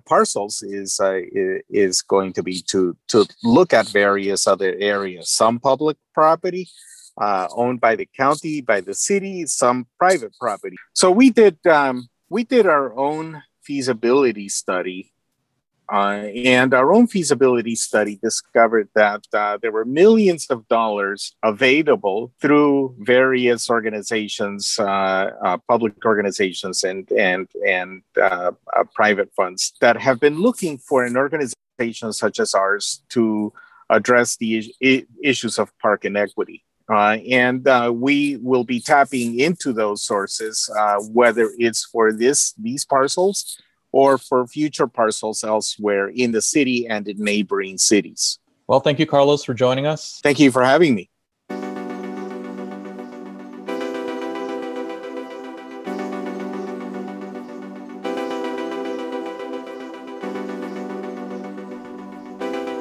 parcels 0.07 0.63
is 0.63 0.99
is 1.69 2.01
going 2.01 2.33
to 2.33 2.43
be 2.43 2.63
to 2.69 2.97
to 3.09 3.25
look 3.43 3.73
at 3.73 3.89
various 3.89 4.47
other 4.47 4.75
areas, 4.79 5.29
some 5.29 5.59
public 5.59 5.97
property, 6.13 6.67
uh, 7.19 7.47
owned 7.51 7.81
by 7.81 7.95
the 7.95 8.07
county, 8.17 8.61
by 8.61 8.81
the 8.81 8.93
city, 8.93 9.45
some 9.45 9.85
private 9.97 10.33
property. 10.39 10.77
So 10.93 11.11
we 11.11 11.29
did 11.29 11.57
um, 11.67 12.09
we 12.29 12.43
did 12.43 12.65
our 12.65 12.97
own 12.97 13.43
feasibility 13.61 14.49
study. 14.49 15.11
Uh, 15.91 16.29
and 16.35 16.75
our 16.75 16.93
own 16.93 17.07
feasibility 17.07 17.75
study 17.75 18.19
discovered 18.21 18.87
that 18.93 19.23
uh, 19.33 19.57
there 19.59 19.71
were 19.71 19.85
millions 19.85 20.45
of 20.51 20.67
dollars 20.67 21.33
available 21.41 22.31
through 22.39 22.95
various 22.99 23.71
organizations, 23.71 24.77
uh, 24.77 25.31
uh 25.43 25.57
public 25.67 25.93
organizations, 26.05 26.83
and 26.83 27.11
and 27.11 27.47
and 27.67 28.03
uh, 28.21 28.51
private 28.93 29.33
funds 29.33 29.73
that 29.81 29.97
have 29.97 30.19
been 30.19 30.39
looking 30.39 30.77
for 30.77 31.03
an 31.03 31.17
organization 31.17 32.13
such 32.13 32.39
as 32.39 32.53
ours 32.53 33.01
to 33.09 33.51
address 33.89 34.37
the 34.37 34.71
issues 35.23 35.57
of 35.57 35.75
park 35.79 36.05
inequity. 36.05 36.63
Uh, 36.89 37.17
and 37.29 37.67
uh, 37.67 37.91
we 37.93 38.37
will 38.37 38.63
be 38.63 38.79
tapping 38.79 39.39
into 39.39 39.71
those 39.71 40.03
sources, 40.03 40.69
uh, 40.75 40.97
whether 41.13 41.51
it's 41.59 41.85
for 41.85 42.11
this 42.11 42.53
these 42.53 42.83
parcels 42.83 43.61
or 43.91 44.17
for 44.17 44.47
future 44.47 44.87
parcels 44.87 45.43
elsewhere 45.43 46.07
in 46.07 46.31
the 46.31 46.41
city 46.41 46.87
and 46.87 47.07
in 47.07 47.23
neighboring 47.23 47.77
cities. 47.77 48.39
Well, 48.67 48.79
thank 48.79 48.99
you, 48.99 49.05
Carlos, 49.05 49.43
for 49.43 49.53
joining 49.53 49.85
us. 49.85 50.19
Thank 50.23 50.39
you 50.39 50.51
for 50.51 50.63
having 50.63 50.95
me. 50.95 51.09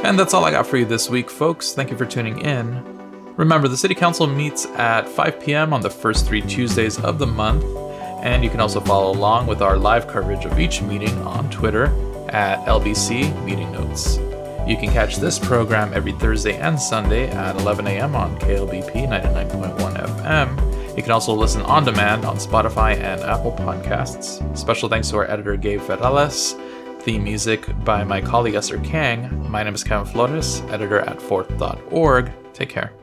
And 0.04 0.18
that's 0.18 0.32
all 0.32 0.44
I 0.44 0.50
got 0.52 0.66
for 0.66 0.78
you 0.78 0.86
this 0.86 1.10
week, 1.10 1.28
folks. 1.28 1.74
Thank 1.74 1.90
you 1.90 1.96
for 1.98 2.06
tuning 2.06 2.40
in. 2.40 2.97
Remember, 3.38 3.68
the 3.68 3.76
City 3.76 3.94
Council 3.94 4.26
meets 4.26 4.66
at 4.66 5.08
5 5.08 5.40
p.m. 5.40 5.72
on 5.72 5.80
the 5.80 5.88
first 5.88 6.26
three 6.26 6.42
Tuesdays 6.42 6.98
of 6.98 7.20
the 7.20 7.26
month, 7.26 7.64
and 8.24 8.42
you 8.42 8.50
can 8.50 8.58
also 8.58 8.80
follow 8.80 9.12
along 9.12 9.46
with 9.46 9.62
our 9.62 9.78
live 9.78 10.08
coverage 10.08 10.44
of 10.44 10.58
each 10.58 10.82
meeting 10.82 11.16
on 11.22 11.48
Twitter 11.48 11.84
at 12.30 12.58
LBC 12.66 13.44
Meeting 13.44 13.70
Notes. 13.70 14.16
You 14.66 14.76
can 14.76 14.90
catch 14.90 15.18
this 15.18 15.38
program 15.38 15.94
every 15.94 16.10
Thursday 16.14 16.56
and 16.56 16.78
Sunday 16.80 17.28
at 17.30 17.54
11 17.60 17.86
a.m. 17.86 18.16
on 18.16 18.36
KLBP 18.40 19.06
99.1 19.06 20.20
FM. 20.20 20.96
You 20.96 21.02
can 21.04 21.12
also 21.12 21.32
listen 21.32 21.62
on 21.62 21.84
demand 21.84 22.24
on 22.24 22.38
Spotify 22.38 22.96
and 22.96 23.20
Apple 23.20 23.52
Podcasts. 23.52 24.58
Special 24.58 24.88
thanks 24.88 25.10
to 25.10 25.16
our 25.16 25.30
editor, 25.30 25.56
Gabe 25.56 25.80
Ferrales. 25.80 26.60
Theme 27.02 27.22
music 27.22 27.68
by 27.84 28.02
my 28.02 28.20
colleague 28.20 28.56
Esther 28.56 28.78
Kang. 28.80 29.48
My 29.48 29.62
name 29.62 29.76
is 29.76 29.84
Kevin 29.84 30.12
Flores, 30.12 30.60
editor 30.70 30.98
at 30.98 31.18
Forthe.org. 31.18 32.32
Take 32.52 32.70
care. 32.70 32.97